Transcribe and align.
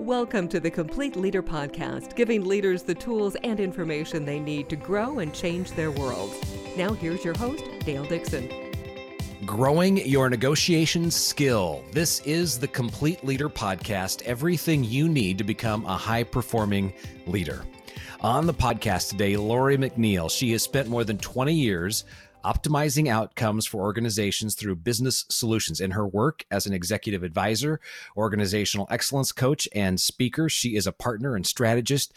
Welcome 0.00 0.48
to 0.48 0.58
the 0.58 0.72
Complete 0.72 1.14
Leader 1.14 1.40
Podcast, 1.40 2.16
giving 2.16 2.44
leaders 2.44 2.82
the 2.82 2.96
tools 2.96 3.36
and 3.44 3.60
information 3.60 4.24
they 4.24 4.40
need 4.40 4.68
to 4.70 4.76
grow 4.76 5.20
and 5.20 5.32
change 5.32 5.70
their 5.70 5.92
worlds. 5.92 6.34
Now, 6.76 6.92
here's 6.92 7.24
your 7.24 7.38
host, 7.38 7.62
Dale 7.86 8.04
Dixon. 8.04 8.50
Growing 9.46 9.98
your 9.98 10.28
negotiation 10.28 11.12
skill. 11.12 11.84
This 11.92 12.18
is 12.22 12.58
the 12.58 12.66
Complete 12.66 13.22
Leader 13.24 13.48
Podcast, 13.48 14.22
everything 14.22 14.82
you 14.82 15.08
need 15.08 15.38
to 15.38 15.44
become 15.44 15.86
a 15.86 15.96
high 15.96 16.24
performing 16.24 16.92
leader. 17.26 17.64
On 18.20 18.46
the 18.46 18.54
podcast 18.54 19.10
today, 19.10 19.36
Lori 19.36 19.76
McNeill. 19.76 20.28
She 20.28 20.50
has 20.52 20.62
spent 20.62 20.88
more 20.88 21.04
than 21.04 21.18
20 21.18 21.54
years 21.54 22.04
optimizing 22.44 23.08
outcomes 23.08 23.66
for 23.66 23.82
organizations 23.82 24.54
through 24.54 24.76
business 24.76 25.24
solutions. 25.28 25.80
In 25.80 25.92
her 25.92 26.06
work 26.06 26.44
as 26.50 26.66
an 26.66 26.74
executive 26.74 27.22
advisor, 27.22 27.80
organizational 28.16 28.86
excellence 28.90 29.32
coach, 29.32 29.68
and 29.74 30.00
speaker, 30.00 30.48
she 30.48 30.76
is 30.76 30.86
a 30.86 30.92
partner 30.92 31.34
and 31.34 31.46
strategist. 31.46 32.12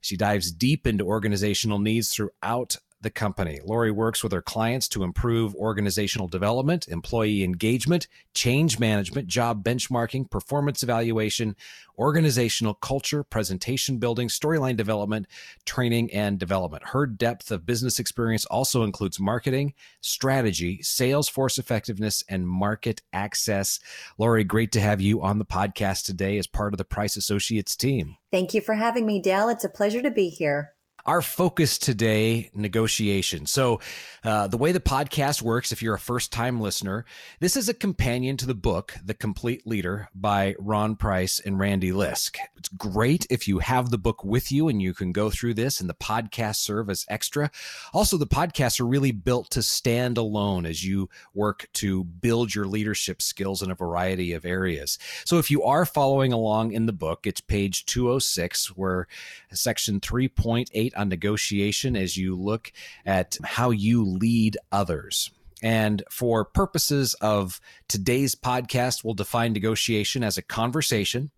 She 0.00 0.16
dives 0.16 0.52
deep 0.52 0.86
into 0.86 1.06
organizational 1.06 1.78
needs 1.78 2.14
throughout 2.14 2.76
the 3.00 3.10
company. 3.10 3.60
Lori 3.64 3.90
works 3.90 4.22
with 4.22 4.32
her 4.32 4.42
clients 4.42 4.88
to 4.88 5.02
improve 5.02 5.54
organizational 5.54 6.28
development, 6.28 6.88
employee 6.88 7.42
engagement, 7.42 8.08
change 8.34 8.78
management, 8.78 9.26
job 9.26 9.64
benchmarking, 9.64 10.30
performance 10.30 10.82
evaluation, 10.82 11.56
organizational 11.98 12.74
culture, 12.74 13.22
presentation 13.22 13.98
building, 13.98 14.28
storyline 14.28 14.76
development, 14.76 15.26
training, 15.64 16.12
and 16.12 16.38
development. 16.38 16.82
Her 16.88 17.06
depth 17.06 17.50
of 17.50 17.66
business 17.66 17.98
experience 17.98 18.44
also 18.46 18.82
includes 18.82 19.20
marketing, 19.20 19.74
strategy, 20.00 20.82
sales 20.82 21.28
force 21.28 21.58
effectiveness, 21.58 22.24
and 22.28 22.48
market 22.48 23.02
access. 23.12 23.80
Lori, 24.18 24.44
great 24.44 24.72
to 24.72 24.80
have 24.80 25.00
you 25.00 25.22
on 25.22 25.38
the 25.38 25.44
podcast 25.44 26.04
today 26.04 26.38
as 26.38 26.46
part 26.46 26.74
of 26.74 26.78
the 26.78 26.84
Price 26.84 27.16
Associates 27.16 27.76
team. 27.76 28.16
Thank 28.30 28.54
you 28.54 28.60
for 28.60 28.74
having 28.74 29.06
me, 29.06 29.20
Dale. 29.20 29.48
It's 29.48 29.64
a 29.64 29.68
pleasure 29.68 30.02
to 30.02 30.10
be 30.10 30.28
here. 30.28 30.72
Our 31.06 31.22
focus 31.22 31.78
today, 31.78 32.50
negotiation. 32.54 33.46
So, 33.46 33.80
uh, 34.22 34.48
the 34.48 34.58
way 34.58 34.72
the 34.72 34.80
podcast 34.80 35.40
works, 35.40 35.72
if 35.72 35.82
you're 35.82 35.94
a 35.94 35.98
first 35.98 36.30
time 36.30 36.60
listener, 36.60 37.06
this 37.40 37.56
is 37.56 37.70
a 37.70 37.74
companion 37.74 38.36
to 38.36 38.46
the 38.46 38.54
book, 38.54 38.94
The 39.02 39.14
Complete 39.14 39.66
Leader 39.66 40.10
by 40.14 40.54
Ron 40.58 40.96
Price 40.96 41.40
and 41.40 41.58
Randy 41.58 41.90
Lisk. 41.90 42.36
It's 42.56 42.68
great 42.68 43.26
if 43.30 43.48
you 43.48 43.60
have 43.60 43.90
the 43.90 43.96
book 43.96 44.22
with 44.24 44.52
you 44.52 44.68
and 44.68 44.82
you 44.82 44.92
can 44.92 45.12
go 45.12 45.30
through 45.30 45.54
this 45.54 45.80
and 45.80 45.88
the 45.88 45.94
podcast 45.94 46.56
serve 46.56 46.90
as 46.90 47.06
extra. 47.08 47.50
Also, 47.94 48.18
the 48.18 48.26
podcasts 48.26 48.78
are 48.78 48.86
really 48.86 49.12
built 49.12 49.50
to 49.52 49.62
stand 49.62 50.18
alone 50.18 50.66
as 50.66 50.84
you 50.84 51.08
work 51.32 51.66
to 51.74 52.04
build 52.04 52.54
your 52.54 52.66
leadership 52.66 53.22
skills 53.22 53.62
in 53.62 53.70
a 53.70 53.74
variety 53.74 54.34
of 54.34 54.44
areas. 54.44 54.98
So, 55.24 55.38
if 55.38 55.50
you 55.50 55.62
are 55.62 55.86
following 55.86 56.34
along 56.34 56.72
in 56.72 56.84
the 56.84 56.92
book, 56.92 57.26
it's 57.26 57.40
page 57.40 57.86
206, 57.86 58.76
where 58.76 59.08
section 59.50 59.98
3.8 60.00 60.89
on 60.94 61.08
negotiation 61.08 61.96
as 61.96 62.16
you 62.16 62.36
look 62.36 62.72
at 63.04 63.38
how 63.44 63.70
you 63.70 64.04
lead 64.04 64.56
others. 64.72 65.30
And 65.62 66.02
for 66.10 66.44
purposes 66.44 67.14
of 67.20 67.60
today's 67.88 68.34
podcast, 68.34 69.04
we'll 69.04 69.14
define 69.14 69.52
negotiation 69.52 70.24
as 70.24 70.38
a 70.38 70.42
conversation 70.42 71.30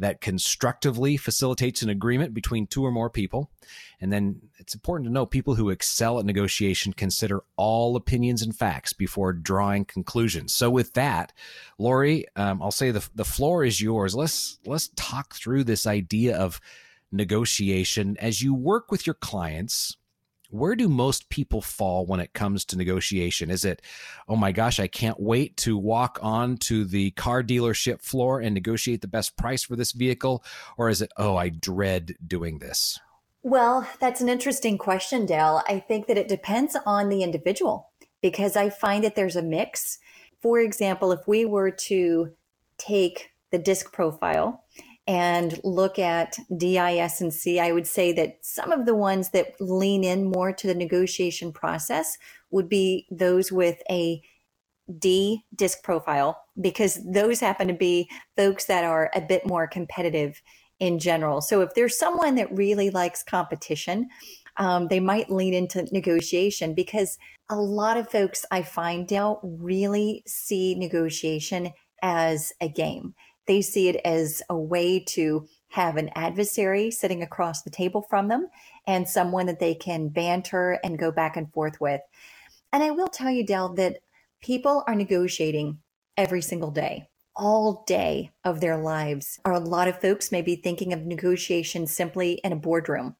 that 0.00 0.20
constructively 0.20 1.16
facilitates 1.16 1.82
an 1.82 1.88
agreement 1.88 2.32
between 2.32 2.66
two 2.66 2.84
or 2.84 2.90
more 2.90 3.10
people. 3.10 3.50
And 4.00 4.12
then 4.12 4.40
it's 4.58 4.74
important 4.74 5.08
to 5.08 5.12
know 5.12 5.26
people 5.26 5.56
who 5.56 5.70
excel 5.70 6.18
at 6.18 6.24
negotiation 6.24 6.92
consider 6.92 7.42
all 7.56 7.96
opinions 7.96 8.42
and 8.42 8.54
facts 8.54 8.92
before 8.92 9.32
drawing 9.32 9.84
conclusions. 9.84 10.54
So 10.54 10.70
with 10.70 10.94
that, 10.94 11.32
Lori, 11.78 12.26
um, 12.36 12.62
I'll 12.62 12.70
say 12.70 12.90
the 12.90 13.08
the 13.14 13.24
floor 13.24 13.64
is 13.64 13.80
yours. 13.80 14.14
Let's 14.14 14.58
let's 14.64 14.90
talk 14.94 15.34
through 15.34 15.64
this 15.64 15.86
idea 15.86 16.36
of 16.36 16.60
negotiation. 17.10 18.16
As 18.18 18.42
you 18.42 18.54
work 18.54 18.90
with 18.90 19.06
your 19.06 19.14
clients 19.14 19.96
where 20.50 20.74
do 20.74 20.88
most 20.88 21.28
people 21.28 21.60
fall 21.60 22.06
when 22.06 22.20
it 22.20 22.32
comes 22.32 22.64
to 22.64 22.76
negotiation? 22.76 23.50
Is 23.50 23.64
it 23.64 23.82
oh 24.28 24.36
my 24.36 24.52
gosh 24.52 24.80
i 24.80 24.86
can't 24.86 25.20
wait 25.20 25.56
to 25.58 25.76
walk 25.76 26.18
on 26.22 26.56
to 26.56 26.84
the 26.84 27.10
car 27.12 27.42
dealership 27.42 28.02
floor 28.02 28.40
and 28.40 28.54
negotiate 28.54 29.00
the 29.00 29.08
best 29.08 29.36
price 29.36 29.64
for 29.64 29.76
this 29.76 29.92
vehicle 29.92 30.44
or 30.76 30.88
is 30.88 31.02
it 31.02 31.12
oh 31.16 31.36
i 31.36 31.48
dread 31.48 32.14
doing 32.26 32.58
this 32.58 32.98
well 33.42 33.86
that's 34.00 34.20
an 34.20 34.28
interesting 34.28 34.78
question 34.78 35.26
dale. 35.26 35.62
I 35.68 35.80
think 35.80 36.06
that 36.06 36.18
it 36.18 36.28
depends 36.28 36.76
on 36.86 37.08
the 37.08 37.22
individual 37.22 37.90
because 38.22 38.56
i 38.56 38.70
find 38.70 39.04
that 39.04 39.16
there's 39.16 39.36
a 39.36 39.42
mix. 39.42 39.98
For 40.40 40.60
example 40.60 41.12
if 41.12 41.20
we 41.26 41.44
were 41.44 41.70
to 41.70 42.32
take 42.78 43.30
the 43.50 43.58
DISC 43.58 43.92
profile 43.92 44.64
and 45.08 45.58
look 45.64 45.98
at 45.98 46.36
DIS 46.54 47.22
and 47.22 47.32
C, 47.32 47.58
I 47.58 47.72
would 47.72 47.86
say 47.86 48.12
that 48.12 48.36
some 48.42 48.70
of 48.70 48.84
the 48.84 48.94
ones 48.94 49.30
that 49.30 49.58
lean 49.58 50.04
in 50.04 50.30
more 50.30 50.52
to 50.52 50.66
the 50.66 50.74
negotiation 50.74 51.50
process 51.50 52.18
would 52.50 52.68
be 52.68 53.06
those 53.10 53.50
with 53.50 53.78
a 53.90 54.20
D 54.98 55.44
DISC 55.54 55.82
profile, 55.82 56.42
because 56.60 57.00
those 57.10 57.40
happen 57.40 57.68
to 57.68 57.74
be 57.74 58.08
folks 58.36 58.66
that 58.66 58.84
are 58.84 59.10
a 59.14 59.20
bit 59.20 59.46
more 59.46 59.66
competitive 59.66 60.40
in 60.78 60.98
general. 60.98 61.40
So 61.40 61.62
if 61.62 61.74
there's 61.74 61.98
someone 61.98 62.34
that 62.36 62.54
really 62.54 62.90
likes 62.90 63.22
competition, 63.22 64.08
um, 64.58 64.88
they 64.88 65.00
might 65.00 65.30
lean 65.30 65.54
into 65.54 65.86
negotiation 65.90 66.74
because 66.74 67.18
a 67.48 67.56
lot 67.56 67.96
of 67.96 68.10
folks 68.10 68.44
I 68.50 68.62
find 68.62 69.10
out 69.12 69.40
really 69.42 70.22
see 70.26 70.74
negotiation 70.74 71.72
as 72.02 72.52
a 72.60 72.68
game. 72.68 73.14
They 73.48 73.62
see 73.62 73.88
it 73.88 73.96
as 74.04 74.42
a 74.48 74.56
way 74.56 75.00
to 75.00 75.48
have 75.70 75.96
an 75.96 76.10
adversary 76.14 76.90
sitting 76.90 77.22
across 77.22 77.62
the 77.62 77.70
table 77.70 78.02
from 78.02 78.28
them 78.28 78.48
and 78.86 79.08
someone 79.08 79.46
that 79.46 79.58
they 79.58 79.74
can 79.74 80.08
banter 80.08 80.78
and 80.84 80.98
go 80.98 81.10
back 81.10 81.36
and 81.36 81.52
forth 81.52 81.80
with. 81.80 82.00
And 82.72 82.82
I 82.82 82.90
will 82.90 83.08
tell 83.08 83.30
you, 83.30 83.44
Dell, 83.44 83.70
that 83.74 84.00
people 84.40 84.84
are 84.86 84.94
negotiating 84.94 85.78
every 86.16 86.42
single 86.42 86.70
day, 86.70 87.08
all 87.34 87.84
day 87.86 88.32
of 88.44 88.60
their 88.60 88.76
lives. 88.76 89.38
Or 89.44 89.52
a 89.52 89.60
lot 89.60 89.88
of 89.88 90.00
folks 90.00 90.30
may 90.30 90.42
be 90.42 90.56
thinking 90.56 90.92
of 90.92 91.06
negotiation 91.06 91.86
simply 91.86 92.34
in 92.44 92.52
a 92.52 92.56
boardroom 92.56 93.16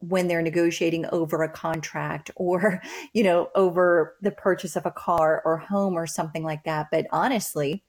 when 0.00 0.28
they're 0.28 0.42
negotiating 0.42 1.06
over 1.06 1.42
a 1.42 1.48
contract 1.48 2.30
or, 2.36 2.82
you 3.12 3.22
know, 3.22 3.48
over 3.54 4.16
the 4.22 4.30
purchase 4.32 4.76
of 4.76 4.86
a 4.86 4.90
car 4.90 5.42
or 5.44 5.56
home 5.56 5.94
or 5.94 6.06
something 6.06 6.42
like 6.42 6.64
that. 6.64 6.88
But 6.90 7.06
honestly, 7.12 7.84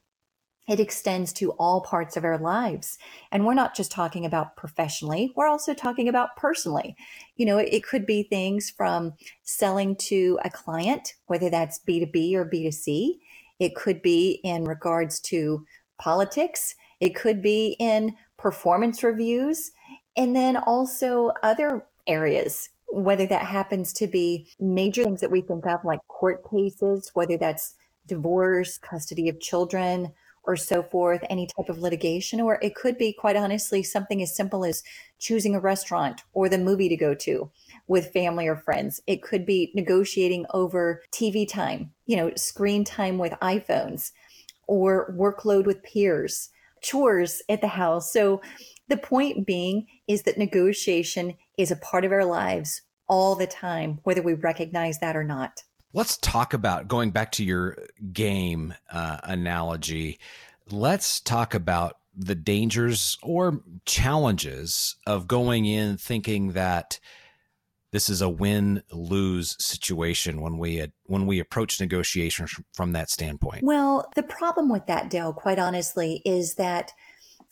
it 0.69 0.79
extends 0.79 1.33
to 1.33 1.51
all 1.53 1.81
parts 1.81 2.15
of 2.15 2.23
our 2.23 2.37
lives. 2.37 2.99
And 3.31 3.43
we're 3.43 3.55
not 3.55 3.75
just 3.75 3.91
talking 3.91 4.23
about 4.23 4.55
professionally, 4.55 5.33
we're 5.35 5.47
also 5.47 5.73
talking 5.73 6.07
about 6.07 6.35
personally. 6.37 6.95
You 7.35 7.47
know, 7.47 7.57
it, 7.57 7.69
it, 7.73 7.83
could 7.83 8.05
be 8.05 8.23
things 8.23 8.69
from 8.69 9.13
selling 9.41 9.95
to 9.95 10.39
a 10.45 10.49
client, 10.51 11.15
whether 11.25 11.49
that's 11.49 11.79
B2B 11.87 12.35
or 12.35 12.45
B2C. 12.45 13.17
It 13.59 13.75
could 13.75 14.03
be 14.03 14.39
in 14.43 14.63
regards 14.63 15.19
to 15.21 15.65
politics. 15.97 16.75
It 16.99 17.15
could 17.15 17.41
be 17.41 17.75
in 17.79 18.15
performance 18.37 19.01
reviews. 19.03 19.71
And 20.15 20.35
then 20.35 20.55
also 20.55 21.31
other 21.41 21.83
areas, 22.05 22.69
whether 22.89 23.25
that 23.25 23.41
happens 23.41 23.91
to 23.93 24.07
be 24.07 24.51
major 24.59 25.03
things 25.03 25.21
that 25.21 25.31
we 25.31 25.41
think 25.41 25.65
of 25.65 25.83
like 25.83 25.99
court 26.07 26.47
cases, 26.49 27.09
whether 27.15 27.37
that's 27.37 27.73
divorce, 28.05 28.77
custody 28.77 29.29
of 29.29 29.39
children, 29.39 30.13
or 30.43 30.55
so 30.55 30.81
forth, 30.81 31.21
any 31.29 31.47
type 31.47 31.69
of 31.69 31.79
litigation, 31.79 32.41
or 32.41 32.59
it 32.61 32.75
could 32.75 32.97
be 32.97 33.13
quite 33.13 33.35
honestly 33.35 33.83
something 33.83 34.21
as 34.21 34.35
simple 34.35 34.65
as 34.65 34.83
choosing 35.19 35.55
a 35.55 35.59
restaurant 35.59 36.23
or 36.33 36.49
the 36.49 36.57
movie 36.57 36.89
to 36.89 36.97
go 36.97 37.13
to 37.13 37.51
with 37.87 38.13
family 38.13 38.47
or 38.47 38.55
friends. 38.55 39.01
It 39.07 39.21
could 39.21 39.45
be 39.45 39.71
negotiating 39.75 40.45
over 40.53 41.01
TV 41.11 41.47
time, 41.47 41.91
you 42.05 42.17
know, 42.17 42.31
screen 42.35 42.83
time 42.83 43.17
with 43.17 43.33
iPhones 43.41 44.11
or 44.67 45.13
workload 45.17 45.65
with 45.65 45.83
peers, 45.83 46.49
chores 46.81 47.41
at 47.49 47.61
the 47.61 47.67
house. 47.67 48.13
So 48.13 48.41
the 48.87 48.97
point 48.97 49.45
being 49.45 49.87
is 50.07 50.23
that 50.23 50.37
negotiation 50.37 51.35
is 51.57 51.71
a 51.71 51.75
part 51.75 52.05
of 52.05 52.11
our 52.11 52.25
lives 52.25 52.81
all 53.07 53.35
the 53.35 53.47
time, 53.47 53.99
whether 54.03 54.21
we 54.21 54.33
recognize 54.33 54.99
that 54.99 55.15
or 55.15 55.23
not. 55.23 55.63
Let's 55.93 56.17
talk 56.17 56.53
about 56.53 56.87
going 56.87 57.11
back 57.11 57.31
to 57.33 57.43
your 57.43 57.77
game 58.13 58.75
uh, 58.91 59.17
analogy. 59.23 60.19
Let's 60.69 61.19
talk 61.19 61.55
about 61.55 61.97
the 62.15 62.35
dangers 62.35 63.17
or 63.23 63.61
challenges 63.85 64.95
of 65.07 65.27
going 65.27 65.65
in 65.65 65.97
thinking 65.97 66.51
that 66.51 66.99
this 67.91 68.09
is 68.09 68.21
a 68.21 68.29
win 68.29 68.83
lose 68.91 69.55
situation 69.63 70.41
when 70.41 70.59
we 70.59 70.85
when 71.05 71.25
we 71.25 71.39
approach 71.39 71.79
negotiations 71.79 72.55
from 72.73 72.91
that 72.91 73.09
standpoint. 73.09 73.63
Well, 73.63 74.11
the 74.15 74.23
problem 74.23 74.69
with 74.69 74.85
that, 74.85 75.09
Dale, 75.09 75.33
quite 75.33 75.57
honestly, 75.57 76.21
is 76.23 76.55
that 76.55 76.91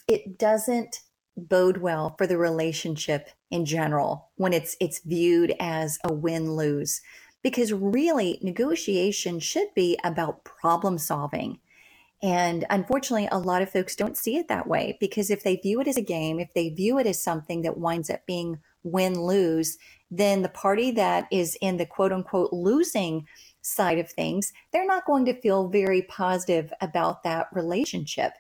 it 0.08 0.38
doesn't 0.38 1.02
bode 1.36 1.78
well 1.78 2.16
for 2.18 2.28
the 2.28 2.38
relationship 2.38 3.30
in 3.50 3.66
general 3.66 4.30
when 4.36 4.54
it's 4.54 4.76
it's 4.80 5.02
viewed 5.04 5.56
as 5.60 5.98
a 6.04 6.14
win 6.14 6.54
lose 6.54 7.02
because 7.44 7.72
really 7.74 8.40
negotiation 8.42 9.40
should 9.40 9.68
be 9.76 9.98
about 10.04 10.44
problem 10.44 10.98
solving. 10.98 11.60
And 12.22 12.66
unfortunately, 12.70 13.30
a 13.32 13.38
lot 13.38 13.62
of 13.62 13.70
folks 13.70 13.96
don't 13.96 14.18
see 14.18 14.38
it 14.38 14.48
that 14.48 14.68
way 14.68 14.98
because 15.00 15.30
if 15.30 15.44
they 15.44 15.56
view 15.58 15.80
it 15.82 15.88
as 15.88 15.98
a 15.98 16.02
game, 16.02 16.40
if 16.40 16.54
they 16.54 16.70
view 16.70 16.98
it 16.98 17.06
as 17.06 17.22
something 17.22 17.62
that 17.62 17.78
winds 17.78 18.10
up 18.10 18.26
being 18.26 18.60
win 18.84 19.22
lose, 19.22 19.78
then 20.10 20.42
the 20.42 20.50
party 20.50 20.92
that 20.92 21.28
is 21.32 21.58
in 21.62 21.78
the 21.78 21.86
quote 21.86 22.12
unquote 22.12 22.52
losing 22.52 23.28
side 23.62 24.00
of 24.00 24.10
things, 24.10 24.52
they're 24.72 24.86
not 24.86 25.06
going 25.06 25.26
to 25.26 25.40
feel 25.42 25.68
very 25.68 26.02
positive 26.04 26.74
about 26.82 27.24
that 27.24 27.48
relationship. 27.52 28.32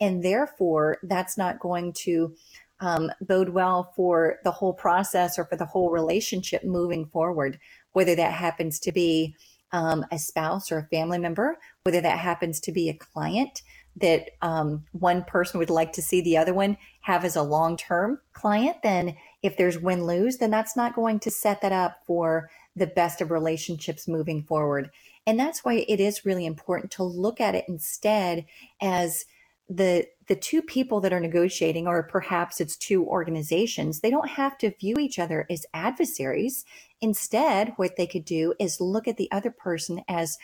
And 0.00 0.24
therefore, 0.24 0.98
that's 1.02 1.36
not 1.36 1.60
going 1.60 1.92
to 2.04 2.34
um, 2.80 3.12
bode 3.20 3.50
well 3.50 3.92
for 3.94 4.38
the 4.42 4.50
whole 4.50 4.72
process 4.72 5.38
or 5.38 5.44
for 5.44 5.56
the 5.56 5.66
whole 5.66 5.90
relationship 5.90 6.64
moving 6.64 7.06
forward, 7.06 7.58
whether 7.92 8.14
that 8.14 8.32
happens 8.32 8.78
to 8.80 8.92
be 8.92 9.34
um, 9.72 10.04
a 10.10 10.18
spouse 10.18 10.72
or 10.72 10.78
a 10.78 10.86
family 10.86 11.18
member, 11.18 11.58
whether 11.84 12.00
that 12.00 12.18
happens 12.18 12.60
to 12.60 12.72
be 12.72 12.88
a 12.88 12.94
client 12.94 13.62
that 13.96 14.30
um, 14.42 14.84
one 14.92 15.24
person 15.24 15.58
would 15.58 15.70
like 15.70 15.92
to 15.92 16.02
see 16.02 16.20
the 16.20 16.36
other 16.36 16.54
one 16.54 16.76
have 17.02 17.24
as 17.24 17.36
a 17.36 17.42
long 17.42 17.76
term 17.76 18.20
client, 18.32 18.76
then 18.82 19.16
if 19.42 19.56
there's 19.56 19.78
win 19.78 20.04
lose, 20.04 20.38
then 20.38 20.50
that's 20.50 20.76
not 20.76 20.94
going 20.94 21.18
to 21.20 21.30
set 21.30 21.60
that 21.62 21.72
up 21.72 21.98
for 22.06 22.50
the 22.76 22.86
best 22.86 23.20
of 23.20 23.30
relationships 23.30 24.08
moving 24.08 24.42
forward. 24.42 24.90
And 25.26 25.38
that's 25.38 25.64
why 25.64 25.84
it 25.88 26.00
is 26.00 26.24
really 26.24 26.46
important 26.46 26.92
to 26.92 27.02
look 27.02 27.40
at 27.40 27.54
it 27.54 27.64
instead 27.68 28.46
as 28.80 29.24
the 29.70 30.04
the 30.26 30.34
two 30.34 30.62
people 30.62 31.00
that 31.00 31.12
are 31.12 31.20
negotiating 31.20 31.86
or 31.86 32.02
perhaps 32.02 32.60
it's 32.60 32.76
two 32.76 33.04
organizations 33.06 34.00
they 34.00 34.10
don't 34.10 34.30
have 34.30 34.58
to 34.58 34.74
view 34.78 34.96
each 34.98 35.18
other 35.18 35.46
as 35.48 35.64
adversaries. 35.72 36.64
Instead 37.00 37.72
what 37.76 37.96
they 37.96 38.06
could 38.06 38.24
do 38.24 38.52
is 38.58 38.80
look 38.80 39.06
at 39.06 39.16
the 39.16 39.30
other 39.30 39.50
person 39.50 40.02
as 40.08 40.36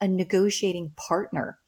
a 0.00 0.06
negotiating 0.06 0.92
partner. 0.96 1.58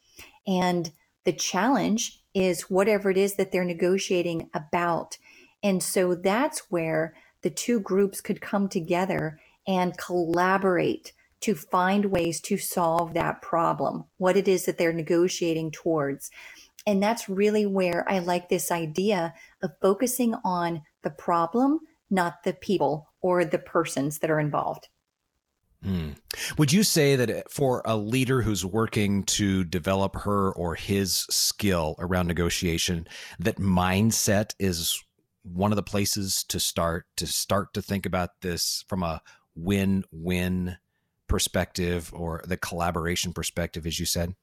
And 0.47 0.93
the 1.25 1.33
challenge 1.33 2.23
is 2.35 2.71
whatever 2.71 3.11
it 3.11 3.17
is 3.17 3.37
that 3.37 3.51
they're 3.51 3.65
negotiating 3.65 4.51
about. 4.53 5.17
And 5.63 5.83
so 5.83 6.15
that's 6.15 6.71
where 6.71 7.15
the 7.43 7.51
two 7.51 7.81
groups 7.81 8.21
could 8.21 8.41
come 8.41 8.69
together 8.69 9.41
and 9.67 9.97
collaborate 9.97 11.13
to 11.41 11.55
find 11.55 12.07
ways 12.07 12.41
to 12.41 12.57
solve 12.57 13.15
that 13.15 13.43
problem, 13.43 14.05
what 14.19 14.37
it 14.37 14.49
is 14.49 14.65
that 14.65 14.79
they're 14.79 14.93
negotiating 14.93 15.71
towards. 15.71 16.31
And 16.87 17.03
that's 17.03 17.29
really 17.29 17.67
where 17.67 18.05
I 18.09 18.21
like 18.21 18.49
this 18.49 18.71
idea 18.71 19.35
of 19.63 19.73
focusing 19.83 20.35
on 20.45 20.83
the 21.03 21.11
problem, 21.11 21.81
not 22.11 22.45
the 22.45 22.53
people 22.53 23.09
or 23.21 23.45
the 23.45 23.59
persons 23.59 24.21
that 24.21 24.31
are 24.31 24.39
involved. 24.39 24.89
Hmm. 25.83 26.11
Would 26.59 26.73
you 26.73 26.83
say 26.83 27.17
that 27.17 27.51
for 27.51 27.83
a 27.85 27.97
leader 27.97 28.43
who's 28.43 28.65
working 28.65 29.25
to 29.25 29.65
develop 29.65 30.17
her 30.17 30.53
or 30.53 30.75
his 30.75 31.27
skill 31.31 31.97
around 31.99 32.29
negotiation, 32.29 33.07
that 33.39 33.57
mindset 33.57 34.55
is 34.59 35.03
one 35.43 35.73
of 35.73 35.77
the 35.77 35.83
places 35.83 36.45
to 36.49 36.59
start 36.59 37.07
to 37.17 37.27
start 37.27 37.73
to 37.75 37.83
think 37.83 38.05
about 38.05 38.31
this 38.41 38.85
from 38.89 39.03
a 39.03 39.23
win-win 39.55 40.77
perspective 41.29 42.11
or 42.13 42.43
the 42.47 42.57
collaboration 42.57 43.33
perspective 43.33 43.87
as 43.87 43.99
you 44.01 44.07
said 44.07 44.35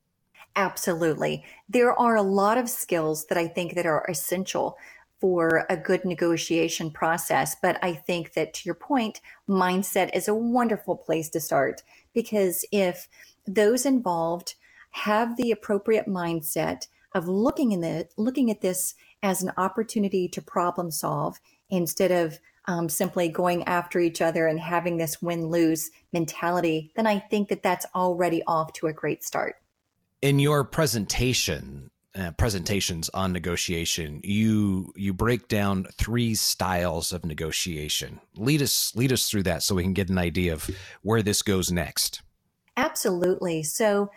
absolutely 0.56 1.44
there 1.68 1.98
are 2.00 2.16
a 2.16 2.22
lot 2.22 2.58
of 2.58 2.70
skills 2.70 3.26
that 3.28 3.38
i 3.38 3.48
think 3.48 3.76
that 3.76 3.86
are 3.86 4.06
essential 4.10 4.78
for 5.20 5.66
a 5.70 5.78
good 5.78 6.04
negotiation 6.06 6.92
process 6.92 7.56
but 7.62 7.78
i 7.82 7.94
think 7.94 8.34
that 8.34 8.54
to 8.54 8.62
your 8.66 8.76
point 8.76 9.22
mindset 9.48 10.10
is 10.14 10.28
a 10.28 10.36
wonderful 10.36 10.96
place 10.96 11.30
to 11.30 11.40
start 11.40 11.82
because 12.14 12.66
if 12.72 13.08
those 13.48 13.86
involved 13.86 14.56
have 14.92 15.36
the 15.38 15.52
appropriate 15.52 16.08
mindset 16.08 16.88
of 17.14 17.28
looking 17.28 17.72
in 17.72 17.82
the 17.82 18.08
looking 18.18 18.52
at 18.52 18.62
this 18.62 18.96
as 19.22 19.42
an 19.42 19.52
opportunity 19.58 20.28
to 20.28 20.42
problem 20.42 20.92
solve 20.92 21.40
instead 21.70 22.12
of 22.12 22.40
um, 22.66 22.88
simply 22.88 23.28
going 23.28 23.64
after 23.64 24.00
each 24.00 24.22
other 24.22 24.48
and 24.48 24.60
having 24.60 24.98
this 24.98 25.22
win 25.22 25.48
lose 25.48 25.92
mentality, 26.14 26.92
then 26.96 27.08
I 27.08 27.20
think 27.20 27.50
that 27.50 27.64
that's 27.64 27.86
already 27.94 28.42
off 28.48 28.72
to 28.74 28.88
a 28.88 28.94
great 28.94 29.24
start. 29.24 29.56
In 30.24 30.40
your 30.40 30.64
presentation, 30.64 31.92
uh, 32.16 32.32
presentations 32.32 33.10
on 33.10 33.34
negotiation, 33.34 34.22
you 34.24 34.94
you 34.96 35.14
break 35.14 35.50
down 35.50 35.86
three 35.98 36.34
styles 36.34 37.12
of 37.12 37.26
negotiation. 37.26 38.22
Lead 38.38 38.62
us 38.62 38.96
lead 38.96 39.12
us 39.12 39.30
through 39.30 39.44
that 39.44 39.64
so 39.64 39.76
we 39.76 39.84
can 39.84 39.92
get 39.92 40.08
an 40.08 40.18
idea 40.18 40.54
of 40.54 40.70
where 41.02 41.22
this 41.22 41.42
goes 41.42 41.74
next. 41.74 42.22
Absolutely. 42.78 43.64
So 43.64 44.12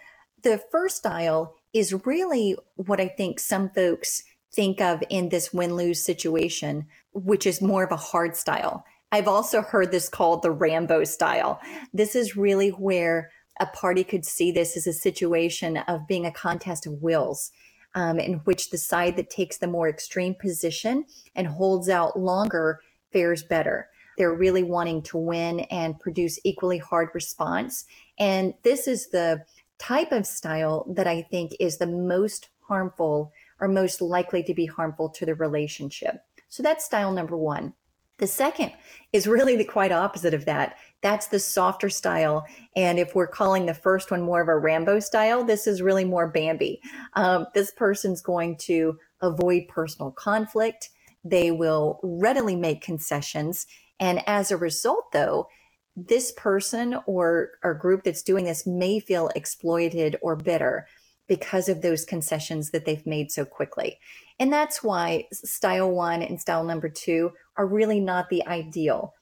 the 0.44 0.62
first 0.70 0.98
style 0.98 1.56
is 1.72 2.06
really 2.06 2.54
what 2.76 3.00
I 3.00 3.08
think 3.08 3.40
some 3.40 3.68
folks 3.70 4.22
think 4.52 4.80
of 4.80 5.02
in 5.10 5.30
this 5.30 5.52
win 5.52 5.74
lose 5.74 6.00
situation, 6.04 6.86
which 7.14 7.48
is 7.48 7.60
more 7.60 7.82
of 7.82 7.90
a 7.90 7.96
hard 7.96 8.36
style. 8.36 8.84
I've 9.10 9.26
also 9.26 9.60
heard 9.60 9.90
this 9.90 10.08
called 10.08 10.42
the 10.42 10.52
Rambo 10.52 11.02
style. 11.02 11.60
This 11.92 12.14
is 12.14 12.36
really 12.36 12.68
where 12.68 13.32
a 13.60 13.66
party 13.66 14.04
could 14.04 14.24
see 14.24 14.52
this 14.52 14.76
as 14.76 14.86
a 14.86 14.92
situation 14.92 15.78
of 15.78 16.06
being 16.06 16.26
a 16.26 16.32
contest 16.32 16.86
of 16.86 17.02
wills. 17.02 17.52
Um, 17.94 18.18
in 18.20 18.34
which 18.40 18.68
the 18.68 18.76
side 18.76 19.16
that 19.16 19.30
takes 19.30 19.56
the 19.56 19.66
more 19.66 19.88
extreme 19.88 20.34
position 20.34 21.06
and 21.34 21.46
holds 21.46 21.88
out 21.88 22.20
longer 22.20 22.80
fares 23.10 23.42
better. 23.42 23.88
They're 24.18 24.34
really 24.34 24.62
wanting 24.62 25.02
to 25.04 25.16
win 25.16 25.60
and 25.60 25.98
produce 25.98 26.38
equally 26.44 26.76
hard 26.76 27.08
response. 27.14 27.86
And 28.18 28.52
this 28.64 28.86
is 28.86 29.08
the 29.08 29.44
type 29.78 30.12
of 30.12 30.26
style 30.26 30.86
that 30.94 31.06
I 31.06 31.22
think 31.22 31.52
is 31.60 31.78
the 31.78 31.86
most 31.86 32.50
harmful 32.60 33.32
or 33.60 33.68
most 33.68 34.00
likely 34.00 34.42
to 34.42 34.54
be 34.54 34.66
harmful 34.66 35.08
to 35.10 35.26
the 35.26 35.34
relationship. 35.34 36.16
So 36.48 36.62
that's 36.62 36.84
style 36.84 37.12
number 37.12 37.36
one. 37.36 37.74
The 38.18 38.26
second 38.26 38.72
is 39.12 39.26
really 39.26 39.56
the 39.56 39.64
quite 39.64 39.92
opposite 39.92 40.32
of 40.32 40.46
that. 40.46 40.76
That's 41.02 41.26
the 41.26 41.38
softer 41.38 41.90
style. 41.90 42.46
And 42.74 42.98
if 42.98 43.14
we're 43.14 43.26
calling 43.26 43.66
the 43.66 43.74
first 43.74 44.10
one 44.10 44.22
more 44.22 44.40
of 44.40 44.48
a 44.48 44.56
Rambo 44.56 45.00
style, 45.00 45.44
this 45.44 45.66
is 45.66 45.82
really 45.82 46.04
more 46.04 46.28
Bambi. 46.28 46.80
Um, 47.14 47.46
this 47.54 47.70
person's 47.72 48.22
going 48.22 48.56
to 48.62 48.98
avoid 49.20 49.68
personal 49.68 50.12
conflict. 50.12 50.90
They 51.24 51.50
will 51.50 52.00
readily 52.02 52.56
make 52.56 52.80
concessions. 52.80 53.66
And 54.00 54.22
as 54.26 54.50
a 54.50 54.56
result, 54.56 55.12
though, 55.12 55.48
this 55.94 56.32
person 56.32 56.98
or, 57.06 57.50
or 57.62 57.74
group 57.74 58.04
that's 58.04 58.22
doing 58.22 58.44
this 58.44 58.66
may 58.66 59.00
feel 59.00 59.30
exploited 59.34 60.16
or 60.22 60.36
bitter 60.36 60.86
because 61.28 61.68
of 61.68 61.82
those 61.82 62.04
concessions 62.04 62.70
that 62.70 62.84
they've 62.84 63.06
made 63.06 63.30
so 63.32 63.44
quickly. 63.44 63.98
And 64.38 64.52
that's 64.52 64.82
why 64.82 65.24
style 65.32 65.90
one 65.90 66.22
and 66.22 66.40
style 66.40 66.64
number 66.64 66.88
two 66.88 67.32
are 67.56 67.66
really 67.66 68.00
not 68.00 68.28
the 68.28 68.46
ideal. 68.46 69.14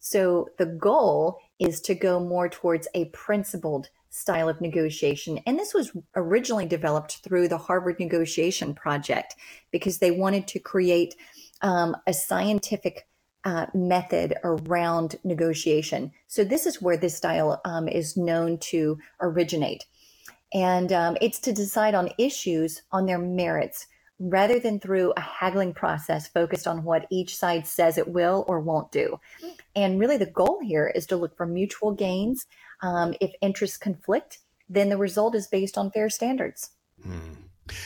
So 0.00 0.48
the 0.58 0.66
goal 0.66 1.38
is 1.58 1.80
to 1.82 1.94
go 1.94 2.20
more 2.20 2.48
towards 2.48 2.88
a 2.94 3.06
principled 3.06 3.88
style 4.10 4.48
of 4.48 4.60
negotiation. 4.60 5.38
And 5.46 5.58
this 5.58 5.74
was 5.74 5.92
originally 6.16 6.66
developed 6.66 7.18
through 7.18 7.48
the 7.48 7.58
Harvard 7.58 8.00
Negotiation 8.00 8.74
Project 8.74 9.34
because 9.70 9.98
they 9.98 10.10
wanted 10.10 10.46
to 10.48 10.58
create 10.58 11.14
um, 11.62 11.96
a 12.06 12.12
scientific 12.12 13.06
uh, 13.44 13.66
method 13.74 14.34
around 14.44 15.16
negotiation. 15.24 16.12
So 16.26 16.44
this 16.44 16.66
is 16.66 16.82
where 16.82 16.96
this 16.96 17.16
style 17.16 17.60
um, 17.64 17.88
is 17.88 18.16
known 18.16 18.58
to 18.58 18.98
originate. 19.20 19.86
And 20.52 20.92
um, 20.92 21.16
it's 21.20 21.38
to 21.40 21.52
decide 21.52 21.94
on 21.94 22.10
issues 22.18 22.82
on 22.90 23.06
their 23.06 23.18
merits 23.18 23.86
rather 24.18 24.58
than 24.58 24.80
through 24.80 25.12
a 25.16 25.20
haggling 25.20 25.72
process 25.72 26.28
focused 26.28 26.66
on 26.66 26.84
what 26.84 27.06
each 27.10 27.36
side 27.36 27.66
says 27.66 27.98
it 27.98 28.08
will 28.08 28.44
or 28.48 28.60
won't 28.60 28.90
do. 28.90 29.20
And 29.76 30.00
really, 30.00 30.16
the 30.16 30.26
goal 30.26 30.58
here 30.62 30.90
is 30.94 31.06
to 31.06 31.16
look 31.16 31.36
for 31.36 31.46
mutual 31.46 31.92
gains. 31.92 32.46
Um, 32.82 33.14
if 33.20 33.32
interests 33.40 33.76
conflict, 33.76 34.38
then 34.68 34.88
the 34.88 34.96
result 34.96 35.34
is 35.34 35.46
based 35.46 35.78
on 35.78 35.90
fair 35.90 36.10
standards. 36.10 36.70
Hmm. 37.02 37.34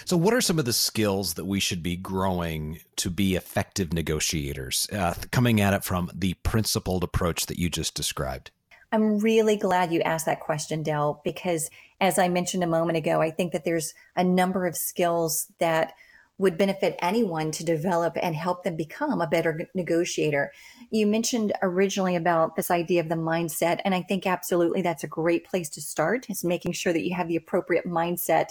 So, 0.05 0.17
what 0.17 0.33
are 0.33 0.41
some 0.41 0.59
of 0.59 0.65
the 0.65 0.73
skills 0.73 1.35
that 1.35 1.45
we 1.45 1.61
should 1.61 1.83
be 1.83 1.97
growing 1.97 2.81
to 2.97 3.11
be 3.11 3.35
effective 3.35 3.93
negotiators, 3.93 4.89
uh, 4.93 5.15
coming 5.33 5.61
at 5.61 5.75
it 5.75 5.85
from 5.85 6.11
the 6.15 6.35
principled 6.35 7.03
approach 7.03 7.47
that 7.47 7.59
you 7.59 7.69
just 7.69 7.95
described? 7.95 8.51
I'm 8.93 9.19
really 9.19 9.57
glad 9.57 9.93
you 9.93 10.01
asked 10.03 10.27
that 10.27 10.41
question, 10.41 10.83
Dell, 10.83 11.21
because 11.25 11.71
as 12.01 12.19
I 12.19 12.29
mentioned 12.29 12.63
a 12.63 12.69
moment 12.69 12.99
ago, 12.99 13.23
I 13.23 13.31
think 13.31 13.53
that 13.53 13.65
there's 13.65 13.95
a 14.15 14.23
number 14.23 14.67
of 14.67 14.77
skills 14.77 15.47
that 15.59 15.95
would 16.43 16.59
benefit 16.59 16.99
anyone 16.99 17.53
to 17.53 17.65
develop 17.65 18.19
and 18.21 18.35
help 18.35 18.65
them 18.65 18.75
become 18.75 19.21
a 19.21 19.29
better 19.29 19.71
negotiator. 19.77 20.53
You 20.91 21.07
mentioned 21.07 21.53
originally 21.63 22.17
about 22.17 22.57
this 22.57 22.69
idea 22.69 23.01
of 23.01 23.09
the 23.09 23.15
mindset, 23.15 23.79
and 23.85 23.95
I 23.95 24.03
think 24.03 24.27
absolutely 24.27 24.83
that's 24.83 25.05
a 25.05 25.09
great 25.09 25.47
place 25.47 25.69
to 25.71 25.81
start 25.81 26.29
is 26.29 26.43
making 26.43 26.73
sure 26.73 26.93
that 26.93 27.05
you 27.05 27.15
have 27.15 27.29
the 27.29 27.37
appropriate 27.37 27.87
mindset. 27.87 28.49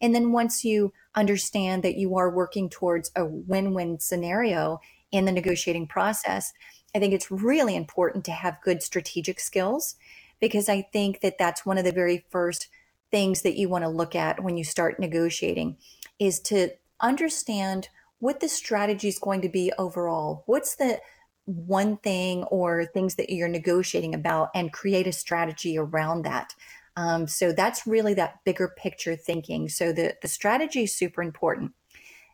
And 0.00 0.14
then 0.14 0.30
once 0.30 0.64
you 0.64 0.92
understand 1.16 1.82
that 1.82 1.96
you 1.96 2.16
are 2.16 2.30
working 2.30 2.68
towards 2.68 3.10
a 3.16 3.24
win-win 3.24 3.98
scenario 3.98 4.78
in 5.10 5.24
the 5.24 5.32
negotiating 5.32 5.88
process, 5.88 6.52
I 6.94 7.00
think 7.00 7.12
it's 7.12 7.32
really 7.32 7.74
important 7.74 8.24
to 8.26 8.30
have 8.30 8.62
good 8.62 8.80
strategic 8.80 9.40
skills 9.40 9.96
because 10.38 10.68
I 10.68 10.82
think 10.82 11.20
that 11.22 11.38
that's 11.38 11.66
one 11.66 11.78
of 11.78 11.84
the 11.84 11.90
very 11.90 12.24
first 12.30 12.68
things 13.10 13.42
that 13.42 13.58
you 13.58 13.68
want 13.68 13.82
to 13.82 13.88
look 13.88 14.14
at 14.14 14.44
when 14.44 14.56
you 14.56 14.62
start 14.62 15.00
negotiating 15.00 15.78
is 16.20 16.38
to 16.38 16.70
understand 17.04 17.88
what 18.18 18.40
the 18.40 18.48
strategy 18.48 19.08
is 19.08 19.18
going 19.18 19.42
to 19.42 19.48
be 19.48 19.72
overall. 19.78 20.42
What's 20.46 20.76
the 20.76 21.00
one 21.44 21.98
thing 21.98 22.44
or 22.44 22.86
things 22.86 23.16
that 23.16 23.30
you're 23.30 23.48
negotiating 23.48 24.14
about 24.14 24.50
and 24.54 24.72
create 24.72 25.06
a 25.06 25.12
strategy 25.12 25.76
around 25.76 26.22
that. 26.22 26.54
Um, 26.96 27.26
so 27.26 27.52
that's 27.52 27.86
really 27.86 28.14
that 28.14 28.38
bigger 28.44 28.72
picture 28.76 29.16
thinking. 29.16 29.68
So 29.68 29.92
the, 29.92 30.14
the 30.22 30.28
strategy 30.28 30.84
is 30.84 30.94
super 30.94 31.22
important. 31.22 31.72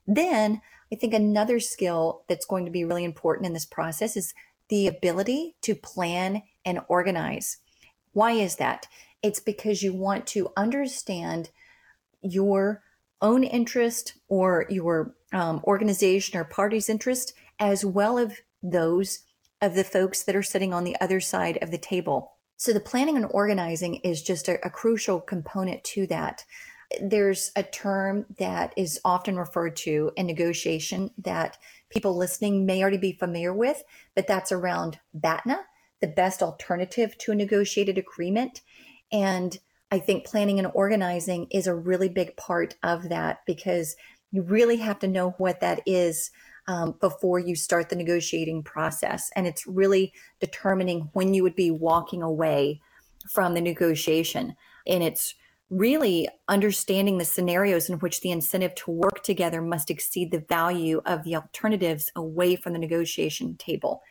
Then 0.06 0.60
I 0.92 0.96
think 0.96 1.14
another 1.14 1.60
skill 1.60 2.24
that's 2.28 2.46
going 2.46 2.66
to 2.66 2.70
be 2.70 2.84
really 2.84 3.04
important 3.04 3.46
in 3.46 3.52
this 3.52 3.66
process 3.66 4.16
is 4.16 4.34
the 4.68 4.86
ability 4.86 5.56
to 5.62 5.74
plan 5.74 6.42
and 6.64 6.80
organize. 6.88 7.58
Why 8.12 8.32
is 8.32 8.56
that? 8.56 8.86
It's 9.22 9.40
because 9.40 9.82
you 9.82 9.92
want 9.92 10.26
to 10.28 10.52
understand 10.56 11.50
your 12.22 12.82
own 13.22 13.44
interest 13.44 14.14
or 14.28 14.66
your 14.68 15.14
um, 15.32 15.60
organization 15.64 16.38
or 16.38 16.44
party's 16.44 16.88
interest, 16.88 17.32
as 17.58 17.84
well 17.84 18.18
as 18.18 18.40
those 18.62 19.20
of 19.60 19.74
the 19.74 19.84
folks 19.84 20.22
that 20.22 20.36
are 20.36 20.42
sitting 20.42 20.72
on 20.72 20.84
the 20.84 20.96
other 21.00 21.20
side 21.20 21.58
of 21.62 21.70
the 21.70 21.78
table. 21.78 22.32
So 22.56 22.72
the 22.72 22.80
planning 22.80 23.16
and 23.16 23.26
organizing 23.30 23.96
is 23.96 24.22
just 24.22 24.48
a, 24.48 24.64
a 24.66 24.70
crucial 24.70 25.20
component 25.20 25.84
to 25.84 26.06
that. 26.08 26.44
There's 27.00 27.52
a 27.54 27.62
term 27.62 28.26
that 28.38 28.74
is 28.76 29.00
often 29.04 29.36
referred 29.36 29.76
to 29.76 30.10
in 30.16 30.26
negotiation 30.26 31.10
that 31.18 31.56
people 31.88 32.16
listening 32.16 32.66
may 32.66 32.82
already 32.82 32.98
be 32.98 33.12
familiar 33.12 33.54
with, 33.54 33.82
but 34.14 34.26
that's 34.26 34.50
around 34.50 34.98
BATNA, 35.14 35.60
the 36.00 36.08
best 36.08 36.42
alternative 36.42 37.16
to 37.18 37.32
a 37.32 37.36
negotiated 37.36 37.96
agreement. 37.96 38.62
And 39.12 39.58
I 39.90 39.99
think 39.99 40.25
planning 40.25 40.59
and 40.59 40.70
organizing 40.75 41.47
is 41.50 41.66
a 41.66 41.75
really 41.75 42.09
big 42.09 42.37
part 42.37 42.76
of 42.82 43.09
that 43.09 43.40
because 43.47 43.97
you 44.30 44.42
really 44.42 44.76
have 44.76 44.99
to 45.00 45.09
know 45.09 45.30
what 45.38 45.61
that 45.61 45.80
is 45.87 46.30
um, 46.68 46.94
before 47.00 47.38
you 47.40 47.56
start 47.56 47.88
the 47.88 47.97
negotiating 47.97 48.62
process. 48.62 49.30
And 49.35 49.47
it's 49.47 49.66
really 49.66 50.12
determining 50.38 51.11
when 51.12 51.35
you 51.35 51.42
would 51.42 51.56
be 51.56 51.70
walking 51.70 52.23
away 52.23 52.80
from 53.28 53.54
the 53.54 53.61
negotiation. 53.61 54.54
And 54.87 55.02
it's 55.02 55.35
really 55.68 56.28
understanding 56.49 57.18
the 57.18 57.25
scenarios 57.25 57.88
in 57.88 57.99
which 57.99 58.20
the 58.20 58.30
incentive 58.30 58.75
to 58.75 58.90
work 58.90 59.23
together 59.23 59.62
must 59.62 59.90
exceed 59.90 60.30
the 60.30 60.44
value 60.49 61.00
of 61.06 61.25
the 61.25 61.37
alternatives 61.37 62.11
away 62.16 62.56
from 62.56 62.73
the 62.73 62.78
negotiation 62.78 63.56
table. 63.56 64.02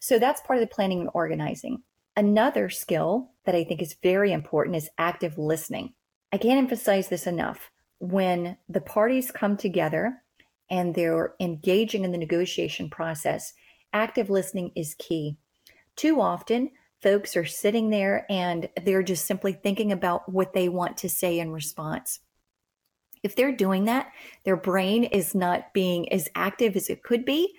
So 0.00 0.18
that's 0.18 0.40
part 0.42 0.58
of 0.58 0.60
the 0.60 0.74
planning 0.74 1.00
and 1.00 1.10
organizing. 1.14 1.82
Another 2.16 2.70
skill 2.70 3.33
that 3.44 3.54
I 3.54 3.64
think 3.64 3.82
is 3.82 3.96
very 4.02 4.32
important 4.32 4.76
is 4.76 4.90
active 4.98 5.38
listening. 5.38 5.94
I 6.32 6.38
can't 6.38 6.58
emphasize 6.58 7.08
this 7.08 7.26
enough. 7.26 7.70
When 7.98 8.56
the 8.68 8.80
parties 8.80 9.30
come 9.30 9.56
together 9.56 10.22
and 10.70 10.94
they're 10.94 11.34
engaging 11.40 12.04
in 12.04 12.12
the 12.12 12.18
negotiation 12.18 12.90
process, 12.90 13.52
active 13.92 14.30
listening 14.30 14.72
is 14.74 14.96
key. 14.98 15.36
Too 15.96 16.20
often, 16.20 16.70
folks 17.00 17.36
are 17.36 17.44
sitting 17.44 17.90
there 17.90 18.26
and 18.30 18.68
they're 18.82 19.02
just 19.02 19.26
simply 19.26 19.52
thinking 19.52 19.92
about 19.92 20.30
what 20.30 20.54
they 20.54 20.68
want 20.68 20.96
to 20.98 21.08
say 21.08 21.38
in 21.38 21.52
response. 21.52 22.20
If 23.22 23.36
they're 23.36 23.56
doing 23.56 23.84
that, 23.84 24.10
their 24.44 24.56
brain 24.56 25.04
is 25.04 25.34
not 25.34 25.72
being 25.72 26.12
as 26.12 26.28
active 26.34 26.76
as 26.76 26.90
it 26.90 27.02
could 27.02 27.24
be 27.24 27.54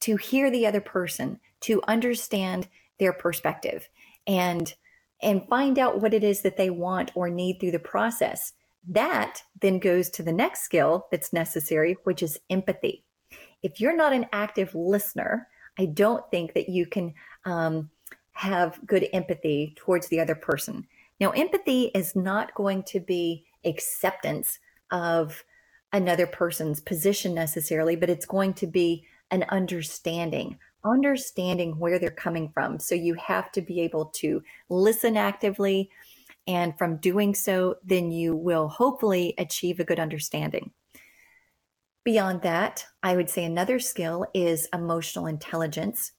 to 0.00 0.16
hear 0.16 0.50
the 0.50 0.66
other 0.66 0.80
person, 0.80 1.38
to 1.60 1.82
understand 1.86 2.68
their 2.98 3.12
perspective 3.12 3.88
and 4.26 4.74
and 5.22 5.48
find 5.48 5.78
out 5.78 6.00
what 6.00 6.14
it 6.14 6.24
is 6.24 6.42
that 6.42 6.56
they 6.56 6.70
want 6.70 7.12
or 7.14 7.30
need 7.30 7.58
through 7.60 7.70
the 7.70 7.78
process. 7.78 8.52
That 8.88 9.42
then 9.60 9.78
goes 9.78 10.10
to 10.10 10.22
the 10.22 10.32
next 10.32 10.62
skill 10.62 11.06
that's 11.10 11.32
necessary, 11.32 11.96
which 12.04 12.22
is 12.22 12.38
empathy. 12.50 13.04
If 13.62 13.80
you're 13.80 13.96
not 13.96 14.12
an 14.12 14.26
active 14.32 14.74
listener, 14.74 15.48
I 15.78 15.86
don't 15.86 16.28
think 16.30 16.54
that 16.54 16.68
you 16.68 16.86
can 16.86 17.14
um, 17.44 17.90
have 18.32 18.84
good 18.86 19.08
empathy 19.12 19.74
towards 19.76 20.08
the 20.08 20.20
other 20.20 20.34
person. 20.34 20.86
Now, 21.20 21.30
empathy 21.30 21.92
is 21.94 22.16
not 22.16 22.54
going 22.54 22.82
to 22.84 22.98
be 22.98 23.44
acceptance 23.64 24.58
of 24.90 25.44
another 25.92 26.26
person's 26.26 26.80
position 26.80 27.34
necessarily, 27.34 27.94
but 27.94 28.10
it's 28.10 28.26
going 28.26 28.54
to 28.54 28.66
be 28.66 29.06
an 29.30 29.44
understanding, 29.48 30.58
understanding 30.84 31.78
where 31.78 31.98
they're 31.98 32.10
coming 32.10 32.50
from. 32.52 32.78
So 32.78 32.94
you 32.94 33.14
have 33.14 33.52
to 33.52 33.62
be 33.62 33.80
able 33.80 34.06
to 34.16 34.42
listen 34.68 35.16
actively, 35.16 35.90
and 36.46 36.76
from 36.76 36.96
doing 36.96 37.34
so, 37.34 37.76
then 37.84 38.10
you 38.10 38.34
will 38.34 38.68
hopefully 38.68 39.34
achieve 39.38 39.78
a 39.78 39.84
good 39.84 40.00
understanding. 40.00 40.72
Beyond 42.04 42.42
that, 42.42 42.84
I 43.02 43.14
would 43.14 43.30
say 43.30 43.44
another 43.44 43.78
skill 43.78 44.26
is 44.34 44.68
emotional 44.72 45.26
intelligence. 45.26 46.12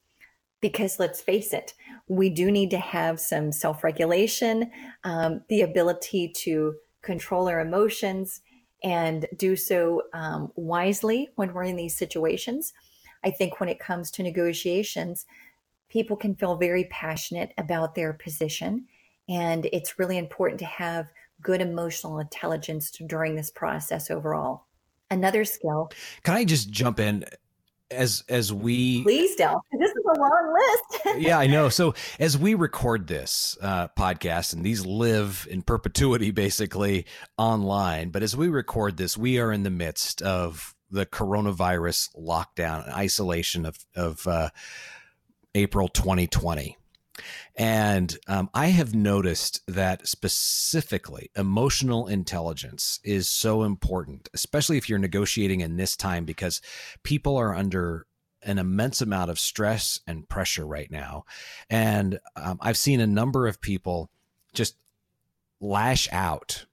Because 0.62 0.98
let's 0.98 1.20
face 1.20 1.52
it, 1.52 1.74
we 2.08 2.30
do 2.30 2.50
need 2.50 2.70
to 2.70 2.78
have 2.78 3.20
some 3.20 3.52
self 3.52 3.84
regulation, 3.84 4.72
um, 5.04 5.42
the 5.50 5.62
ability 5.62 6.32
to 6.38 6.76
control 7.02 7.50
our 7.50 7.60
emotions 7.60 8.40
and 8.82 9.28
do 9.36 9.58
so 9.58 10.04
um, 10.14 10.52
wisely 10.56 11.30
when 11.36 11.54
we're 11.54 11.64
in 11.64 11.76
these 11.76 11.98
situations. 11.98 12.72
I 13.24 13.32
think 13.32 13.60
when 13.60 13.70
it 13.70 13.80
comes 13.80 14.12
to 14.12 14.24
negotiations, 14.24 15.26
people 15.90 16.16
can 16.16 16.36
feel 16.36 16.56
very 16.56 16.86
passionate 16.86 17.54
about 17.58 17.96
their 17.96 18.14
position 18.14 18.86
and 19.30 19.68
it's 19.72 19.98
really 19.98 20.18
important 20.18 20.60
to 20.60 20.66
have 20.66 21.12
good 21.42 21.62
emotional 21.62 22.20
intelligence 22.20 22.92
during 22.92 23.36
this 23.36 23.52
process 23.52 24.10
overall. 24.12 24.66
Another 25.10 25.46
skill. 25.46 25.92
Can 26.24 26.36
I 26.36 26.46
just 26.46 26.70
jump 26.72 27.00
in? 27.00 27.26
As 27.92 28.24
as 28.28 28.52
we 28.52 29.04
please, 29.04 29.36
Del. 29.36 29.64
This 29.78 29.92
is 29.92 30.04
a 30.16 30.20
long 30.20 30.56
list. 30.56 31.06
yeah, 31.20 31.38
I 31.38 31.46
know. 31.46 31.70
So 31.70 31.94
as 32.20 32.36
we 32.36 32.56
record 32.56 33.06
this 33.06 33.56
uh, 33.62 33.90
podcast, 33.90 34.54
and 34.54 34.66
these 34.66 34.84
live 34.84 35.48
in 35.52 35.62
perpetuity, 35.62 36.32
basically 36.32 37.06
online. 37.38 38.10
But 38.10 38.24
as 38.24 38.36
we 38.36 38.48
record 38.48 38.98
this, 38.98 39.16
we 39.16 39.38
are 39.38 39.52
in 39.52 39.62
the 39.62 39.70
midst 39.70 40.24
of 40.24 40.74
the 40.94 41.06
coronavirus 41.06 42.16
lockdown 42.16 42.86
and 42.86 42.94
isolation 42.94 43.66
of 43.66 43.78
of 43.96 44.26
uh, 44.28 44.50
April 45.56 45.88
2020. 45.88 46.78
And 47.56 48.18
um, 48.28 48.50
I 48.54 48.68
have 48.68 48.96
noticed 48.96 49.62
that 49.68 50.08
specifically 50.08 51.30
emotional 51.36 52.08
intelligence 52.08 53.00
is 53.04 53.30
so 53.30 53.64
important, 53.64 54.30
especially 54.34 54.78
if 54.78 54.90
you're 54.90 54.98
negotiating 54.98 55.62
in 55.62 55.78
this 55.78 55.96
time, 55.96 56.26
because 56.26 56.60
people 57.04 57.38
are 57.38 57.54
under 57.54 58.08
an 58.42 58.58
immense 58.58 59.02
amount 59.02 59.30
of 59.30 59.40
stress 59.40 60.00
and 60.08 60.28
pressure 60.28 60.66
right 60.66 60.90
now. 60.90 61.26
And 61.70 62.20
um, 62.36 62.58
I've 62.62 62.78
seen 62.78 63.00
a 63.00 63.08
number 63.08 63.48
of 63.48 63.62
people 63.62 64.10
just 64.54 64.76
lash 65.62 66.10
out 66.12 66.66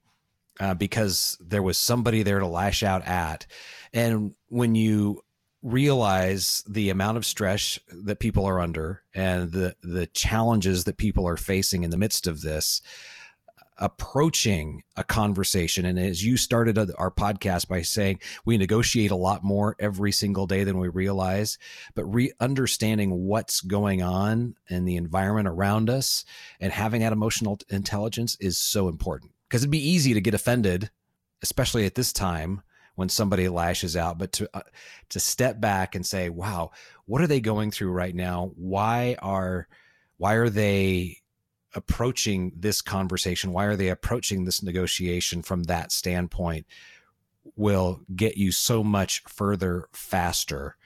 uh, 0.60 0.74
because 0.74 1.36
there 1.40 1.62
was 1.62 1.78
somebody 1.78 2.22
there 2.22 2.38
to 2.38 2.46
lash 2.46 2.82
out 2.82 3.04
at. 3.06 3.46
And 3.92 4.34
when 4.48 4.74
you 4.74 5.24
realize 5.62 6.62
the 6.68 6.90
amount 6.90 7.16
of 7.16 7.26
stress 7.26 7.78
that 7.88 8.20
people 8.20 8.46
are 8.46 8.60
under 8.60 9.02
and 9.14 9.52
the 9.52 9.74
the 9.82 10.06
challenges 10.06 10.84
that 10.84 10.96
people 10.96 11.28
are 11.28 11.36
facing 11.36 11.82
in 11.82 11.90
the 11.90 11.98
midst 11.98 12.26
of 12.26 12.40
this 12.40 12.80
approaching 13.76 14.82
a 14.96 15.04
conversation 15.04 15.84
and 15.84 15.98
as 15.98 16.24
you 16.24 16.38
started 16.38 16.78
our 16.96 17.10
podcast 17.10 17.68
by 17.68 17.82
saying 17.82 18.18
we 18.46 18.56
negotiate 18.56 19.10
a 19.10 19.16
lot 19.16 19.44
more 19.44 19.76
every 19.78 20.12
single 20.12 20.46
day 20.46 20.64
than 20.64 20.78
we 20.78 20.88
realize 20.88 21.58
but 21.94 22.04
re 22.06 22.32
understanding 22.40 23.26
what's 23.26 23.60
going 23.60 24.02
on 24.02 24.54
in 24.68 24.86
the 24.86 24.96
environment 24.96 25.48
around 25.48 25.90
us 25.90 26.24
and 26.58 26.72
having 26.72 27.02
that 27.02 27.12
emotional 27.12 27.58
intelligence 27.68 28.34
is 28.40 28.56
so 28.56 28.88
important 28.88 29.32
because 29.50 29.62
it'd 29.62 29.70
be 29.70 29.90
easy 29.90 30.14
to 30.14 30.20
get 30.22 30.32
offended 30.32 30.90
especially 31.42 31.86
at 31.86 31.94
this 31.94 32.12
time 32.12 32.62
when 32.94 33.08
somebody 33.08 33.48
lashes 33.48 33.96
out, 33.96 34.18
but 34.18 34.32
to 34.32 34.48
uh, 34.52 34.62
to 35.08 35.20
step 35.20 35.60
back 35.60 35.94
and 35.94 36.04
say, 36.04 36.28
"Wow, 36.28 36.70
what 37.06 37.22
are 37.22 37.26
they 37.26 37.40
going 37.40 37.70
through 37.70 37.92
right 37.92 38.14
now? 38.14 38.52
Why 38.56 39.16
are 39.20 39.68
why 40.18 40.34
are 40.34 40.50
they 40.50 41.18
approaching 41.74 42.52
this 42.56 42.82
conversation? 42.82 43.52
Why 43.52 43.64
are 43.66 43.76
they 43.76 43.88
approaching 43.88 44.44
this 44.44 44.62
negotiation 44.62 45.42
from 45.42 45.64
that 45.64 45.92
standpoint?" 45.92 46.66
Will 47.56 48.02
get 48.14 48.36
you 48.36 48.52
so 48.52 48.84
much 48.84 49.22
further 49.26 49.88
faster. 49.92 50.76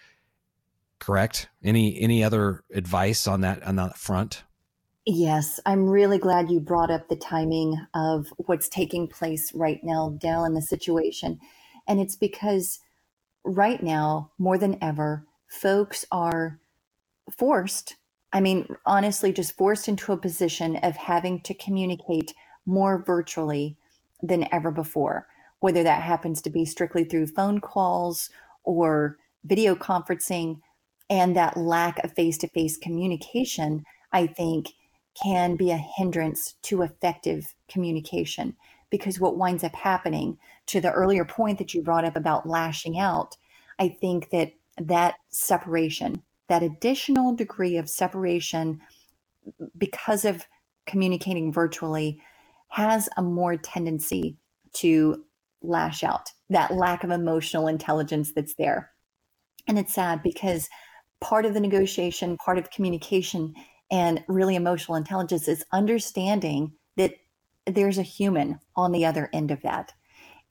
Correct? 1.01 1.49
Any 1.63 2.01
any 2.01 2.23
other 2.23 2.63
advice 2.73 3.27
on 3.27 3.41
that 3.41 3.63
on 3.65 3.77
that 3.77 3.99
front? 3.99 4.45
Yes, 5.07 5.61
I'm 5.67 5.87
really 5.87 6.17
glad 6.17 6.51
you 6.51 6.61
brought 6.61 6.91
up 6.91 7.09
the 7.09 7.17
timing 7.17 7.79
of 7.93 8.33
what's 8.39 8.71
taking 8.71 9.07
place 9.07 9.53
right 9.55 9.81
now, 9.85 10.17
Del, 10.19 10.47
in 10.47 10.55
the 10.55 10.63
situation. 10.63 11.39
And 11.87 12.01
it's 12.01 12.17
because 12.17 12.81
right 13.45 13.83
now, 13.83 14.31
more 14.39 14.57
than 14.57 14.83
ever, 14.83 15.27
folks 15.47 16.07
are 16.11 16.59
forced, 17.37 17.97
I 18.33 18.41
mean, 18.41 18.67
honestly, 18.87 19.31
just 19.31 19.57
forced 19.59 19.89
into 19.89 20.13
a 20.13 20.17
position 20.17 20.77
of 20.77 20.97
having 20.97 21.41
to 21.43 21.55
communicate 21.55 22.33
more 22.65 23.05
virtually 23.05 23.77
than 24.23 24.49
ever 24.53 24.71
before, 24.71 25.27
whether 25.61 25.83
that 25.83 26.03
happens 26.03 26.41
to 26.43 26.51
be 26.51 26.65
strictly 26.65 27.05
through 27.05 27.27
phone 27.27 27.61
calls 27.61 28.31
or 28.65 29.19
video 29.45 29.75
conferencing. 29.75 30.61
And 31.11 31.37
that 31.37 31.59
lack 31.59 32.03
of 32.03 32.15
face 32.15 32.39
to 32.39 32.49
face 32.49 32.79
communication, 32.79 33.85
I 34.11 34.27
think, 34.27 34.69
can 35.23 35.57
be 35.57 35.71
a 35.71 35.77
hindrance 35.77 36.55
to 36.63 36.83
effective 36.83 37.55
communication. 37.69 38.57
Because 38.91 39.21
what 39.21 39.37
winds 39.37 39.65
up 39.65 39.75
happening, 39.75 40.39
to 40.67 40.81
the 40.81 40.93
earlier 40.93 41.25
point 41.25 41.59
that 41.59 41.75
you 41.75 41.83
brought 41.83 42.05
up 42.05 42.17
about 42.17 42.49
lashing 42.49 42.99
out, 42.99 43.37
I 43.79 43.89
think 43.89 44.31
that 44.31 44.53
that 44.81 45.17
separation, 45.31 46.23
that 46.49 46.63
additional 46.63 47.35
degree 47.35 47.77
of 47.77 47.89
separation 47.89 48.81
because 49.77 50.25
of 50.25 50.47
communicating 50.87 51.53
virtually 51.53 52.21
has 52.69 53.09
a 53.17 53.23
more 53.23 53.57
tendency 53.57 54.37
to 54.75 55.25
lash 55.63 56.03
out 56.05 56.31
that 56.51 56.75
lack 56.75 57.05
of 57.05 57.11
emotional 57.11 57.69
intelligence 57.69 58.33
that's 58.33 58.55
there. 58.55 58.91
And 59.67 59.79
it's 59.79 59.95
sad 59.95 60.23
because 60.23 60.69
part 61.21 61.47
of 61.47 61.55
the 61.55 61.61
negotiation, 61.61 62.37
part 62.37 62.59
of 62.59 62.71
communication, 62.71 63.55
and 63.91 64.25
really 64.29 64.57
emotional 64.57 64.97
intelligence 64.97 65.49
is 65.49 65.65
understanding 65.73 66.73
that 66.97 67.15
there's 67.67 67.99
a 67.99 68.03
human 68.03 68.61
on 68.77 68.93
the 68.93 69.05
other 69.05 69.29
end 69.33 69.51
of 69.51 69.63
that. 69.63 69.93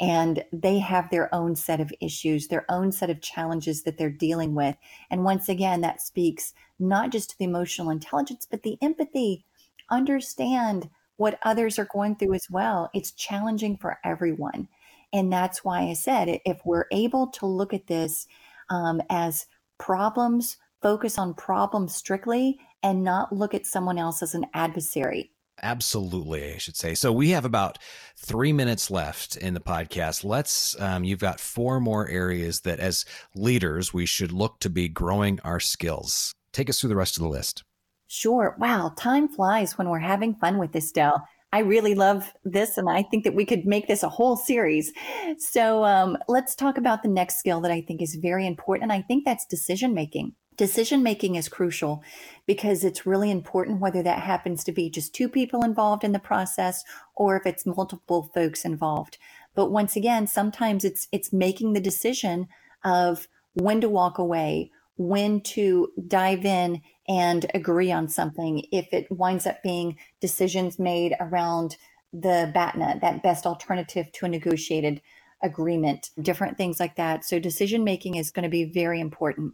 And 0.02 0.44
they 0.52 0.80
have 0.80 1.10
their 1.10 1.34
own 1.34 1.56
set 1.56 1.80
of 1.80 1.94
issues, 2.02 2.48
their 2.48 2.66
own 2.70 2.92
set 2.92 3.10
of 3.10 3.22
challenges 3.22 3.84
that 3.84 3.98
they're 3.98 4.10
dealing 4.10 4.56
with. 4.56 4.76
And 5.10 5.24
once 5.24 5.48
again, 5.48 5.82
that 5.82 6.02
speaks 6.02 6.54
not 6.80 7.12
just 7.12 7.30
to 7.32 7.38
the 7.38 7.46
emotional 7.46 7.90
intelligence, 7.90 8.48
but 8.50 8.64
the 8.64 8.78
empathy. 8.82 9.46
Understand 9.90 10.90
what 11.18 11.40
others 11.44 11.78
are 11.78 11.88
going 11.94 12.16
through 12.16 12.34
as 12.34 12.48
well. 12.50 12.90
It's 12.94 13.12
challenging 13.12 13.78
for 13.78 14.00
everyone. 14.04 14.68
And 15.14 15.32
that's 15.32 15.64
why 15.64 15.84
I 15.84 15.94
said 15.94 16.40
if 16.44 16.60
we're 16.66 16.88
able 16.92 17.28
to 17.28 17.46
look 17.46 17.74
at 17.74 17.88
this 17.88 18.28
um, 18.70 19.02
as 19.10 19.46
problems, 19.78 20.58
focus 20.82 21.20
on 21.20 21.36
problems 21.36 21.96
strictly, 21.96 22.60
and 22.84 23.04
not 23.04 23.34
look 23.34 23.54
at 23.54 23.66
someone 23.66 23.98
else 23.98 24.22
as 24.22 24.36
an 24.36 24.46
adversary. 24.54 25.32
Absolutely, 25.62 26.54
I 26.54 26.58
should 26.58 26.76
say. 26.76 26.96
So 26.96 27.14
we 27.14 27.30
have 27.30 27.46
about 27.46 27.78
three 28.18 28.52
minutes 28.52 28.92
left 28.92 29.38
in 29.38 29.54
the 29.54 29.60
podcast. 29.60 30.24
Let's, 30.24 30.80
um, 30.82 31.04
you've 31.04 31.20
got 31.20 31.40
four 31.40 31.80
more 31.80 32.08
areas 32.10 32.62
that 32.62 32.80
as 32.80 33.06
leaders, 33.36 33.94
we 33.94 34.06
should 34.06 34.32
look 34.32 34.60
to 34.60 34.70
be 34.70 34.90
growing 34.90 35.40
our 35.42 35.60
skills. 35.60 36.34
Take 36.52 36.70
us 36.70 36.82
through 36.82 36.90
the 36.90 36.96
rest 36.96 37.18
of 37.18 37.24
the 37.24 37.30
list. 37.30 37.64
Sure. 38.08 38.56
Wow. 38.60 38.94
Time 38.98 39.28
flies 39.28 39.78
when 39.78 39.90
we're 39.90 40.00
having 40.00 40.36
fun 40.36 40.58
with 40.58 40.72
this, 40.72 40.92
Del. 40.92 41.24
I 41.54 41.60
really 41.60 41.94
love 41.94 42.34
this, 42.44 42.80
and 42.80 42.90
I 42.90 43.04
think 43.04 43.24
that 43.26 43.36
we 43.36 43.46
could 43.46 43.64
make 43.64 43.88
this 43.88 44.02
a 44.02 44.10
whole 44.10 44.36
series. 44.36 44.92
So 45.38 45.86
um, 45.86 46.18
let's 46.28 46.56
talk 46.56 46.80
about 46.80 47.04
the 47.04 47.10
next 47.10 47.38
skill 47.38 47.62
that 47.62 47.72
I 47.72 47.82
think 47.82 48.02
is 48.02 48.18
very 48.20 48.48
important. 48.48 48.92
And 48.92 49.00
I 49.00 49.06
think 49.06 49.24
that's 49.24 49.46
decision 49.46 49.94
making. 49.94 50.34
Decision 50.56 51.04
making 51.04 51.36
is 51.36 51.50
crucial 51.50 52.04
because 52.46 52.84
it's 52.84 53.06
really 53.06 53.32
important 53.32 53.80
whether 53.80 54.04
that 54.04 54.20
happens 54.20 54.64
to 54.64 54.72
be 54.72 54.90
just 54.90 55.14
two 55.14 55.30
people 55.30 55.64
involved 55.64 56.04
in 56.04 56.12
the 56.12 56.20
process 56.20 56.84
or 57.16 57.36
if 57.38 57.46
it's 57.46 57.66
multiple 57.66 58.30
folks 58.34 58.66
involved. 58.66 59.18
But 59.56 59.72
once 59.72 59.96
again, 59.96 60.28
sometimes 60.28 60.84
it's 60.84 61.08
it's 61.12 61.34
making 61.34 61.74
the 61.74 61.80
decision 61.80 62.48
of 62.84 63.28
when 63.54 63.82
to 63.82 63.90
walk 63.90 64.18
away, 64.18 64.72
when 64.98 65.42
to 65.42 65.92
dive 66.08 66.46
in 66.46 66.82
and 67.08 67.46
agree 67.54 67.92
on 67.92 68.08
something 68.08 68.66
if 68.72 68.88
it 68.92 69.12
winds 69.12 69.46
up 69.46 69.62
being 69.64 69.98
decisions 70.20 70.80
made 70.80 71.16
around 71.20 71.78
the 72.12 72.52
BATNA, 72.54 73.00
that 73.02 73.24
best 73.24 73.46
alternative 73.46 74.12
to 74.14 74.26
a 74.26 74.30
negotiated 74.30 75.02
agreement, 75.42 76.12
different 76.22 76.58
things 76.58 76.80
like 76.80 76.96
that. 76.96 77.26
So 77.26 77.40
decision 77.40 77.84
making 77.84 78.16
is 78.16 78.32
going 78.32 78.44
to 78.44 78.50
be 78.50 78.66
very 78.66 79.00
important. 79.00 79.54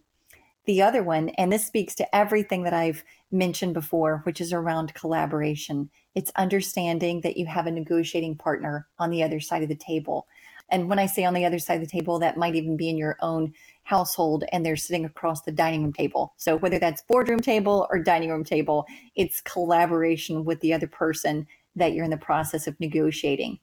The 0.69 0.83
other 0.83 1.01
one, 1.01 1.29
and 1.29 1.51
this 1.51 1.65
speaks 1.65 1.95
to 1.95 2.15
everything 2.15 2.61
that 2.61 2.75
I've 2.75 3.03
mentioned 3.31 3.73
before, 3.73 4.21
which 4.23 4.39
is 4.39 4.53
around 4.53 4.93
collaboration. 4.93 5.89
It's 6.13 6.31
understanding 6.35 7.21
that 7.21 7.37
you 7.37 7.47
have 7.47 7.65
a 7.65 7.71
negotiating 7.71 8.37
partner 8.37 8.87
on 8.99 9.09
the 9.09 9.23
other 9.23 9.39
side 9.39 9.63
of 9.63 9.69
the 9.69 9.73
table. 9.73 10.27
And 10.69 10.87
when 10.87 10.99
I 10.99 11.07
say 11.07 11.23
on 11.25 11.33
the 11.33 11.43
other 11.43 11.57
side 11.57 11.81
of 11.81 11.87
the 11.87 11.99
table, 11.99 12.19
that 12.19 12.37
might 12.37 12.53
even 12.53 12.77
be 12.77 12.87
in 12.87 12.99
your 12.99 13.17
own 13.19 13.51
household 13.81 14.43
and 14.51 14.63
they're 14.63 14.75
sitting 14.75 15.05
across 15.05 15.41
the 15.41 15.51
dining 15.51 15.81
room 15.81 15.93
table. 15.93 16.35
So 16.37 16.55
whether 16.57 16.77
that's 16.77 17.01
boardroom 17.01 17.39
table 17.39 17.87
or 17.89 17.97
dining 17.97 18.29
room 18.29 18.43
table, 18.43 18.85
it's 19.15 19.41
collaboration 19.41 20.45
with 20.45 20.59
the 20.59 20.75
other 20.75 20.85
person 20.85 21.47
that 21.77 21.93
you're 21.93 22.05
in 22.05 22.11
the 22.11 22.17
process 22.17 22.67
of 22.67 22.79
negotiating. 22.79 23.57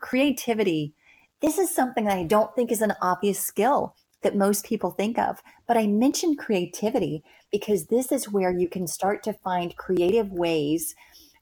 Creativity. 0.00 0.92
This 1.40 1.56
is 1.56 1.74
something 1.74 2.04
that 2.04 2.18
I 2.18 2.24
don't 2.24 2.54
think 2.54 2.70
is 2.70 2.82
an 2.82 2.92
obvious 3.00 3.40
skill 3.40 3.96
that 4.22 4.36
most 4.36 4.64
people 4.64 4.90
think 4.90 5.18
of. 5.18 5.42
But 5.66 5.76
I 5.76 5.86
mentioned 5.86 6.38
creativity 6.38 7.22
because 7.50 7.86
this 7.86 8.12
is 8.12 8.30
where 8.30 8.50
you 8.50 8.68
can 8.68 8.86
start 8.86 9.22
to 9.24 9.32
find 9.32 9.76
creative 9.76 10.32
ways 10.32 10.94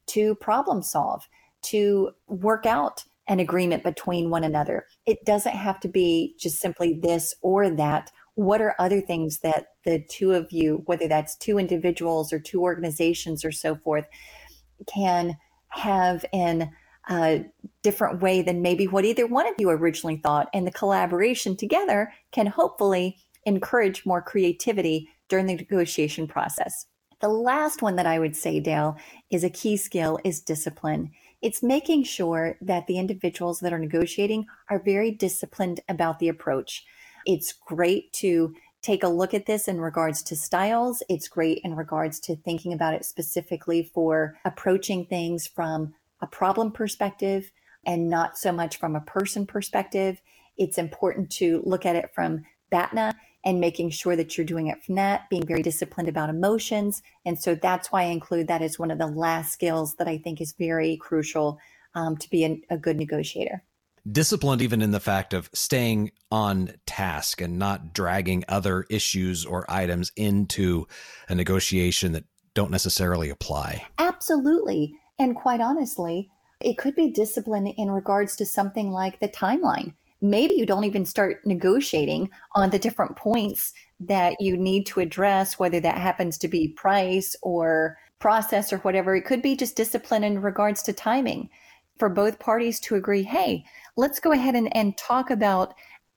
to 0.08 0.34
problem 0.36 0.82
solve, 0.82 1.28
to 1.62 2.10
work 2.26 2.66
out 2.66 3.04
an 3.28 3.38
agreement 3.38 3.84
between 3.84 4.28
one 4.28 4.42
another. 4.42 4.86
It 5.06 5.24
doesn't 5.24 5.54
have 5.54 5.78
to 5.80 5.88
be 5.88 6.34
just 6.38 6.58
simply 6.58 6.98
this 7.00 7.34
or 7.42 7.70
that. 7.70 8.10
What 8.34 8.60
are 8.60 8.74
other 8.78 9.00
things 9.00 9.38
that 9.40 9.66
the 9.84 10.04
two 10.10 10.32
of 10.32 10.50
you, 10.50 10.82
whether 10.86 11.06
that's 11.06 11.36
two 11.36 11.58
individuals 11.58 12.32
or 12.32 12.40
two 12.40 12.62
organizations 12.62 13.44
or 13.44 13.52
so 13.52 13.76
forth, 13.76 14.06
can 14.92 15.36
have 15.68 16.24
in 16.32 16.70
a 17.10 17.44
different 17.82 18.22
way 18.22 18.42
than 18.42 18.62
maybe 18.62 18.86
what 18.86 19.04
either 19.04 19.26
one 19.26 19.46
of 19.46 19.54
you 19.58 19.68
originally 19.70 20.16
thought? 20.16 20.48
And 20.54 20.66
the 20.66 20.72
collaboration 20.72 21.56
together 21.56 22.12
can 22.32 22.46
hopefully 22.46 23.18
encourage 23.44 24.06
more 24.06 24.22
creativity 24.22 25.08
during 25.28 25.46
the 25.46 25.56
negotiation 25.56 26.26
process. 26.26 26.86
The 27.20 27.28
last 27.28 27.82
one 27.82 27.96
that 27.96 28.06
I 28.06 28.18
would 28.18 28.36
say, 28.36 28.60
Dale, 28.60 28.96
is 29.30 29.44
a 29.44 29.50
key 29.50 29.76
skill 29.76 30.18
is 30.24 30.40
discipline. 30.40 31.10
It's 31.42 31.62
making 31.62 32.04
sure 32.04 32.56
that 32.60 32.86
the 32.86 32.98
individuals 32.98 33.60
that 33.60 33.72
are 33.72 33.78
negotiating 33.78 34.46
are 34.68 34.82
very 34.82 35.10
disciplined 35.10 35.80
about 35.88 36.18
the 36.18 36.28
approach. 36.28 36.84
It's 37.26 37.52
great 37.52 38.12
to 38.14 38.54
take 38.82 39.02
a 39.02 39.08
look 39.08 39.34
at 39.34 39.46
this 39.46 39.68
in 39.68 39.80
regards 39.80 40.22
to 40.22 40.36
styles. 40.36 41.02
It's 41.08 41.28
great 41.28 41.60
in 41.64 41.76
regards 41.76 42.20
to 42.20 42.36
thinking 42.36 42.72
about 42.72 42.94
it 42.94 43.04
specifically 43.04 43.90
for 43.94 44.38
approaching 44.44 45.04
things 45.04 45.46
from 45.46 45.94
a 46.20 46.26
problem 46.26 46.72
perspective 46.72 47.50
and 47.84 48.08
not 48.08 48.38
so 48.38 48.52
much 48.52 48.78
from 48.78 48.94
a 48.94 49.00
person 49.00 49.46
perspective. 49.46 50.20
It's 50.56 50.78
important 50.78 51.30
to 51.32 51.62
look 51.64 51.86
at 51.86 51.96
it 51.96 52.10
from 52.14 52.44
BATNA 52.70 53.14
and 53.44 53.60
making 53.60 53.90
sure 53.90 54.16
that 54.16 54.36
you're 54.36 54.44
doing 54.44 54.66
it 54.66 54.82
from 54.84 54.96
that, 54.96 55.28
being 55.30 55.46
very 55.46 55.62
disciplined 55.62 56.08
about 56.08 56.28
emotions. 56.28 57.02
And 57.24 57.38
so 57.38 57.54
that's 57.54 57.90
why 57.90 58.02
I 58.02 58.06
include 58.06 58.48
that 58.48 58.62
as 58.62 58.78
one 58.78 58.90
of 58.90 58.98
the 58.98 59.06
last 59.06 59.52
skills 59.52 59.94
that 59.96 60.08
I 60.08 60.18
think 60.18 60.40
is 60.40 60.54
very 60.58 60.98
crucial 60.98 61.58
um, 61.94 62.16
to 62.18 62.28
be 62.28 62.44
a, 62.44 62.60
a 62.70 62.76
good 62.76 62.98
negotiator. 62.98 63.62
Disciplined, 64.10 64.62
even 64.62 64.80
in 64.80 64.92
the 64.92 65.00
fact 65.00 65.34
of 65.34 65.50
staying 65.52 66.10
on 66.30 66.74
task 66.86 67.40
and 67.40 67.58
not 67.58 67.92
dragging 67.92 68.44
other 68.48 68.84
issues 68.88 69.44
or 69.44 69.70
items 69.70 70.10
into 70.16 70.86
a 71.28 71.34
negotiation 71.34 72.12
that 72.12 72.24
don't 72.54 72.70
necessarily 72.70 73.30
apply. 73.30 73.86
Absolutely. 73.98 74.94
And 75.20 75.36
quite 75.36 75.60
honestly, 75.60 76.30
it 76.60 76.78
could 76.78 76.96
be 76.96 77.12
discipline 77.12 77.68
in 77.68 77.92
regards 77.92 78.34
to 78.36 78.44
something 78.44 78.90
like 78.90 79.20
the 79.20 79.28
timeline 79.28 79.94
maybe 80.20 80.54
you 80.54 80.66
don't 80.66 80.84
even 80.84 81.04
start 81.04 81.44
negotiating 81.46 82.30
on 82.54 82.70
the 82.70 82.78
different 82.78 83.16
points 83.16 83.72
that 84.00 84.36
you 84.40 84.56
need 84.56 84.86
to 84.86 85.00
address, 85.00 85.58
whether 85.58 85.80
that 85.80 85.98
happens 85.98 86.38
to 86.38 86.48
be 86.48 86.68
price 86.68 87.36
or 87.42 87.98
process 88.18 88.72
or 88.72 88.78
whatever. 88.78 89.14
It 89.14 89.24
could 89.24 89.42
be 89.42 89.56
just 89.56 89.76
discipline 89.76 90.24
in 90.24 90.42
regards 90.42 90.82
to 90.84 90.92
timing 90.92 91.48
for 91.98 92.08
both 92.08 92.38
parties 92.38 92.80
to 92.80 92.96
agree 92.96 93.22
hey, 93.22 93.64
let's 93.96 94.20
go 94.20 94.32
ahead 94.32 94.54
and, 94.54 94.74
and 94.76 94.96
talk 94.96 95.30
about 95.30 95.74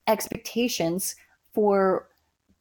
expectations 0.08 1.16
for 1.54 2.10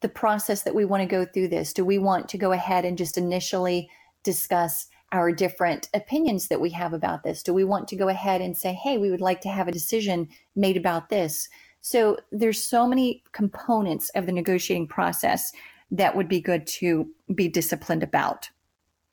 the 0.01 0.09
process 0.09 0.63
that 0.63 0.75
we 0.75 0.85
want 0.85 1.01
to 1.01 1.07
go 1.07 1.25
through 1.25 1.47
this. 1.47 1.73
Do 1.73 1.85
we 1.85 1.97
want 1.97 2.27
to 2.29 2.37
go 2.37 2.51
ahead 2.51 2.85
and 2.85 2.97
just 2.97 3.17
initially 3.17 3.89
discuss 4.23 4.87
our 5.13 5.31
different 5.31 5.87
opinions 5.93 6.47
that 6.47 6.59
we 6.59 6.71
have 6.71 6.91
about 6.91 7.23
this? 7.23 7.43
Do 7.43 7.53
we 7.53 7.63
want 7.63 7.87
to 7.89 7.95
go 7.95 8.09
ahead 8.09 8.41
and 8.41 8.57
say, 8.57 8.73
hey, 8.73 8.97
we 8.97 9.11
would 9.11 9.21
like 9.21 9.39
to 9.41 9.49
have 9.49 9.67
a 9.67 9.71
decision 9.71 10.27
made 10.55 10.75
about 10.75 11.09
this? 11.09 11.47
So 11.81 12.17
there's 12.31 12.61
so 12.61 12.87
many 12.87 13.23
components 13.31 14.09
of 14.15 14.25
the 14.25 14.31
negotiating 14.31 14.87
process 14.87 15.53
that 15.91 16.15
would 16.15 16.27
be 16.27 16.41
good 16.41 16.65
to 16.65 17.07
be 17.35 17.47
disciplined 17.47 18.01
about. 18.01 18.49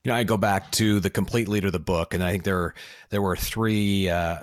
You 0.05 0.11
know, 0.11 0.17
I 0.17 0.25
go 0.25 0.39
back 0.39 0.73
to 0.73 0.99
the 0.99 1.11
complete 1.11 1.47
leader 1.47 1.67
of 1.67 1.75
the 1.75 1.79
book, 1.79 2.15
and 2.15 2.25
I 2.25 2.33
think 2.33 2.45
there 2.45 2.75
there 3.11 3.21
were 3.21 3.37
three 3.37 4.09
uh, 4.09 4.39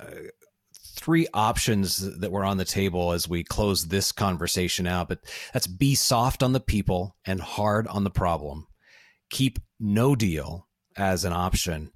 three 0.94 1.26
options 1.34 2.18
that 2.18 2.30
were 2.30 2.44
on 2.44 2.58
the 2.58 2.64
table 2.64 3.10
as 3.10 3.28
we 3.28 3.42
close 3.42 3.88
this 3.88 4.12
conversation 4.12 4.86
out. 4.86 5.08
But 5.08 5.18
that's 5.52 5.66
be 5.66 5.96
soft 5.96 6.44
on 6.44 6.52
the 6.52 6.60
people 6.60 7.16
and 7.24 7.40
hard 7.40 7.88
on 7.88 8.04
the 8.04 8.10
problem. 8.10 8.68
Keep 9.30 9.58
no 9.80 10.14
deal 10.14 10.67
as 10.98 11.24
an 11.24 11.32
option. 11.32 11.90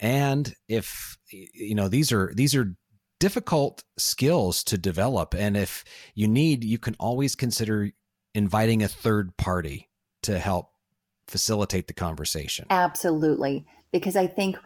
And 0.00 0.54
if 0.68 1.18
you 1.30 1.74
know 1.74 1.88
these 1.88 2.12
are 2.12 2.32
these 2.34 2.54
are 2.54 2.74
difficult 3.20 3.84
skills 3.96 4.64
to 4.64 4.78
develop. 4.78 5.34
And 5.34 5.56
if 5.56 5.84
you 6.14 6.28
need, 6.28 6.64
you 6.64 6.78
can 6.78 6.96
always 6.98 7.34
consider 7.34 7.90
inviting 8.34 8.82
a 8.82 8.88
third 8.88 9.36
party 9.36 9.88
to 10.22 10.38
help 10.38 10.70
facilitate 11.28 11.86
the 11.86 11.94
conversation. 11.94 12.66
Absolutely. 12.70 13.66
Because 13.92 14.16
I 14.16 14.26
think 14.26 14.56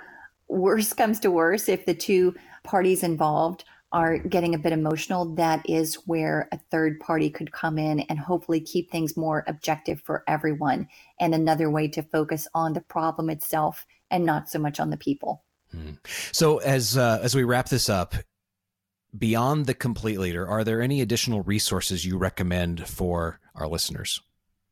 worse 0.49 0.93
comes 0.93 1.21
to 1.21 1.31
worse 1.31 1.69
if 1.69 1.87
the 1.87 1.95
two 1.95 2.35
parties 2.65 3.03
involved 3.03 3.65
are 3.93 4.19
getting 4.19 4.55
a 4.55 4.59
bit 4.59 4.73
emotional, 4.73 5.35
that 5.37 5.69
is 5.69 5.95
where 6.07 6.49
a 6.53 6.59
third 6.71 7.01
party 7.01 7.31
could 7.31 7.53
come 7.53 7.79
in 7.79 8.01
and 8.01 8.19
hopefully 8.19 8.61
keep 8.61 8.91
things 8.91 9.17
more 9.17 9.45
objective 9.47 10.01
for 10.03 10.25
everyone 10.29 10.89
and 11.21 11.35
another 11.35 11.71
way 11.71 11.89
to 11.89 12.03
focus 12.03 12.47
on 12.55 12.75
the 12.75 12.81
problem 12.83 13.31
itself 13.31 13.87
and 14.11 14.25
not 14.25 14.49
so 14.49 14.59
much 14.59 14.79
on 14.79 14.91
the 14.91 14.97
people. 14.97 15.43
Hmm. 15.71 15.93
So 16.33 16.59
as 16.59 16.97
uh, 16.97 17.21
as 17.23 17.35
we 17.35 17.45
wrap 17.45 17.69
this 17.69 17.89
up, 17.89 18.15
beyond 19.17 19.67
the 19.67 19.75
complete 19.75 20.19
leader, 20.19 20.47
are 20.47 20.65
there 20.65 20.83
any 20.83 21.01
additional 21.01 21.43
resources 21.43 22.05
you 22.05 22.19
recommend 22.19 22.87
for 22.87 23.41
our 23.55 23.69
listeners? 23.69 24.21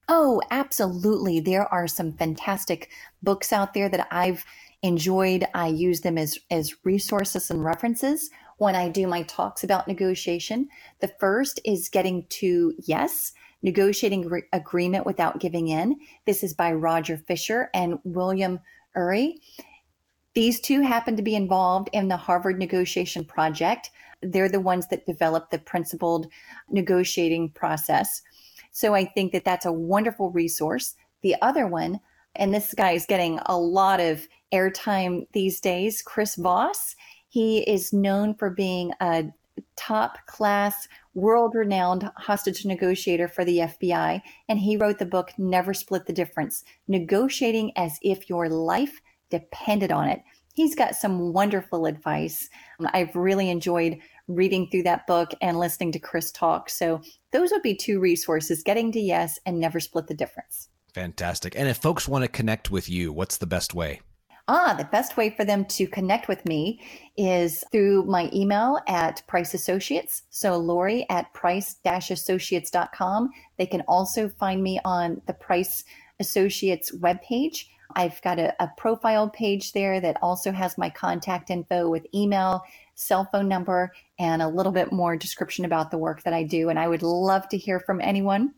Oh, 0.09 0.41
absolutely. 0.51 1.41
There 1.41 1.67
are 1.73 1.89
some 1.89 2.13
fantastic 2.13 2.91
books 3.23 3.53
out 3.53 3.75
there 3.75 3.89
that 3.89 4.07
I've 4.11 4.45
enjoyed. 4.83 5.45
I 5.55 5.69
use 5.69 6.03
them 6.03 6.17
as, 6.17 6.39
as 6.51 6.85
resources 6.85 7.51
and 7.51 7.65
references 7.65 8.31
when 8.59 8.75
I 8.75 8.89
do 8.89 9.07
my 9.07 9.23
talks 9.23 9.65
about 9.65 9.89
negotiation. 9.89 10.69
The 11.01 11.13
first 11.21 11.61
is 11.65 11.89
Getting 11.89 12.25
to 12.31 12.75
Yes, 12.87 13.33
Negotiating 13.63 14.29
Re- 14.29 14.43
Agreement 14.53 15.07
Without 15.07 15.41
Giving 15.41 15.69
In. 15.69 15.97
This 16.25 16.43
is 16.43 16.55
by 16.55 16.73
Roger 16.73 17.17
Fisher 17.17 17.71
and 17.75 17.99
William 18.05 18.61
Ury. 18.95 19.41
These 20.35 20.61
two 20.61 20.83
happen 20.83 21.17
to 21.17 21.23
be 21.23 21.35
involved 21.35 21.89
in 21.93 22.09
the 22.09 22.17
Harvard 22.17 22.59
Negotiation 22.59 23.25
Project. 23.25 23.91
They're 24.23 24.49
the 24.49 24.61
ones 24.61 24.87
that 24.89 25.07
developed 25.07 25.51
the 25.51 25.59
principled 25.59 26.27
negotiating 26.71 27.51
process. 27.51 28.23
So 28.71 28.95
I 28.95 29.07
think 29.07 29.33
that 29.33 29.45
that's 29.45 29.67
a 29.67 29.73
wonderful 29.73 30.31
resource. 30.31 30.95
The 31.23 31.37
other 31.41 31.67
one, 31.67 32.01
and 32.35 32.53
this 32.53 32.75
guy 32.75 32.93
is 32.93 33.07
getting 33.07 33.41
a 33.47 33.57
lot 33.59 34.01
of 34.01 34.29
airtime 34.53 35.27
these 35.33 35.61
days, 35.61 36.03
Chris 36.03 36.37
Voss. 36.37 36.95
He 37.37 37.59
is 37.69 37.93
known 37.93 38.35
for 38.35 38.49
being 38.49 38.93
a 38.99 39.25
top 39.77 40.25
class, 40.25 40.89
world 41.13 41.55
renowned 41.55 42.11
hostage 42.17 42.65
negotiator 42.65 43.29
for 43.29 43.45
the 43.45 43.59
FBI. 43.59 44.23
And 44.49 44.59
he 44.59 44.79
wrote 44.79 44.99
the 44.99 45.05
book, 45.05 45.33
Never 45.37 45.75
Split 45.75 46.07
the 46.07 46.15
Difference 46.15 46.65
Negotiating 46.89 47.73
as 47.77 47.99
if 48.01 48.31
your 48.31 48.49
life 48.49 49.03
depended 49.29 49.93
on 49.93 50.09
it. 50.09 50.23
He's 50.55 50.75
got 50.75 50.95
some 50.95 51.35
wonderful 51.35 51.85
advice. 51.85 52.49
Um, 52.81 52.89
I've 52.95 53.15
really 53.15 53.51
enjoyed 53.51 53.99
reading 54.29 54.71
through 54.71 54.85
that 54.85 55.07
book 55.07 55.33
and 55.43 55.59
listening 55.59 55.93
to 55.93 55.99
Chris 55.99 56.33
talk. 56.33 56.71
So 56.71 57.03
those 57.33 57.51
would 57.51 57.61
be 57.61 57.77
two 57.77 58.01
resources 58.01 58.63
getting 58.63 58.91
to 58.93 58.99
yes 58.99 59.39
and 59.45 59.61
never 59.61 59.79
split 59.79 60.07
the 60.07 60.15
difference. 60.15 60.71
Fantastic. 60.95 61.55
And 61.55 61.69
if 61.69 61.77
folks 61.77 62.09
want 62.09 62.25
to 62.25 62.29
connect 62.29 62.71
with 62.71 62.89
you, 62.89 63.13
what's 63.13 63.37
the 63.37 63.47
best 63.47 63.75
way? 63.75 64.01
Ah, 64.49 64.75
the 64.79 64.85
best 64.85 65.17
way 65.17 65.31
for 65.31 65.45
them 65.45 65.65
to 65.65 65.89
connect 65.89 66.29
with 66.29 66.45
me 66.45 66.81
is 67.17 67.65
through 67.73 68.05
my 68.05 68.31
email 68.33 68.79
at 68.87 69.27
Price 69.27 69.55
Associates. 69.55 70.23
So 70.31 70.57
Lori 70.57 71.05
at 71.11 71.35
price-associates.com. 71.35 73.31
They 73.57 73.67
can 73.67 73.81
also 73.89 74.29
find 74.29 74.63
me 74.63 74.79
on 74.85 75.21
the 75.27 75.33
Price 75.33 75.83
Associates 76.21 76.95
webpage. 76.97 77.65
I've 77.97 78.23
got 78.23 78.39
a, 78.39 78.55
a 78.63 78.71
profile 78.77 79.29
page 79.29 79.73
there 79.73 80.01
that 80.01 80.19
also 80.23 80.53
has 80.53 80.79
my 80.79 80.91
contact 80.91 81.51
info 81.51 81.89
with 81.89 82.07
email, 82.15 82.63
cell 82.95 83.29
phone 83.33 83.49
number, 83.49 83.93
and 84.21 84.43
a 84.43 84.49
little 84.49 84.71
bit 84.71 84.93
more 84.93 85.17
description 85.17 85.65
about 85.65 85.91
the 85.91 85.99
work 85.99 86.23
that 86.23 86.35
I 86.35 86.45
do. 86.45 86.69
And 86.69 86.79
I 86.79 86.87
would 86.87 87.03
love 87.03 87.49
to 87.49 87.59
hear 87.59 87.81
from 87.81 88.01
anyone, 88.01 88.55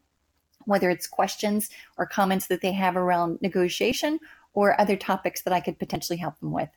whether 0.66 0.90
it's 0.90 1.07
questions 1.07 1.70
or 1.96 2.05
comments 2.05 2.48
that 2.48 2.61
they 2.61 2.72
have 2.72 2.94
around 2.94 3.40
negotiation 3.40 4.18
or 4.53 4.81
other 4.81 4.97
topics 4.97 5.43
that 5.43 5.53
I 5.53 5.61
could 5.61 5.79
potentially 5.79 6.19
help 6.19 6.39
them 6.41 6.53
with. 6.53 6.69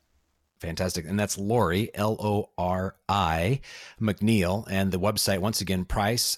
Fantastic. 0.62 1.06
And 1.08 1.20
that's 1.20 1.40
Lori, 1.40 1.90
L 1.96 2.16
O 2.20 2.52
R 2.56 2.96
I, 3.10 3.62
McNeill. 4.00 4.68
And 4.70 4.92
the 4.92 5.00
website, 5.00 5.40
once 5.40 5.60
again, 5.60 5.86
price 5.86 6.38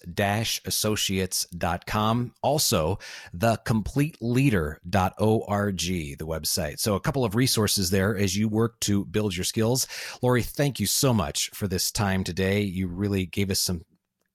associates.com. 0.65 2.33
Also, 2.41 2.99
thecompleteleader.org, 3.35 5.77
the 5.77 6.25
website. 6.25 6.79
So, 6.79 6.95
a 6.95 7.01
couple 7.01 7.25
of 7.25 7.35
resources 7.35 7.89
there 7.89 8.15
as 8.15 8.37
you 8.37 8.47
work 8.47 8.79
to 8.81 9.03
build 9.03 9.35
your 9.35 9.43
skills. 9.43 9.87
Lori, 10.21 10.41
thank 10.41 10.79
you 10.79 10.85
so 10.85 11.13
much 11.13 11.49
for 11.53 11.67
this 11.67 11.91
time 11.91 12.23
today. 12.23 12.61
You 12.61 12.87
really 12.87 13.25
gave 13.25 13.51
us 13.51 13.59
some 13.59 13.83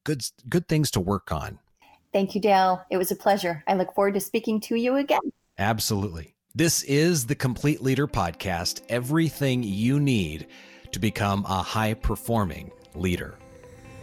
good, 0.05 0.21
good 0.51 0.69
things 0.69 0.91
to 0.91 1.01
work 1.01 1.33
on. 1.33 1.61
Thank 2.13 2.35
you, 2.35 2.43
Dale. 2.43 2.85
It 2.91 2.99
was 2.99 3.11
a 3.11 3.17
pleasure. 3.17 3.65
I 3.67 3.73
look 3.73 3.95
forward 3.95 4.13
to 4.15 4.21
speaking 4.21 4.61
to 4.63 4.75
you 4.77 4.97
again. 4.97 5.21
Absolutely. 5.57 6.35
This 6.55 6.83
is 6.85 7.27
the 7.27 7.35
Complete 7.35 7.83
Leader 7.83 8.07
Podcast 8.07 8.81
everything 8.89 9.63
you 9.63 10.01
need 10.01 10.47
to 10.93 10.99
become 10.99 11.45
a 11.45 11.63
high 11.63 11.95
performing 11.95 12.71
leader. 12.95 13.39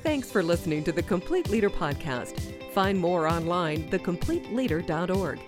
Thanks 0.03 0.31
for 0.31 0.43
listening 0.43 0.83
to 0.83 0.91
the 0.91 1.01
Complete 1.01 1.49
Leader 1.49 1.71
Podcast. 1.71 2.71
Find 2.71 2.99
more 2.99 3.27
online, 3.27 3.89
thecompleteleader.org. 3.89 5.39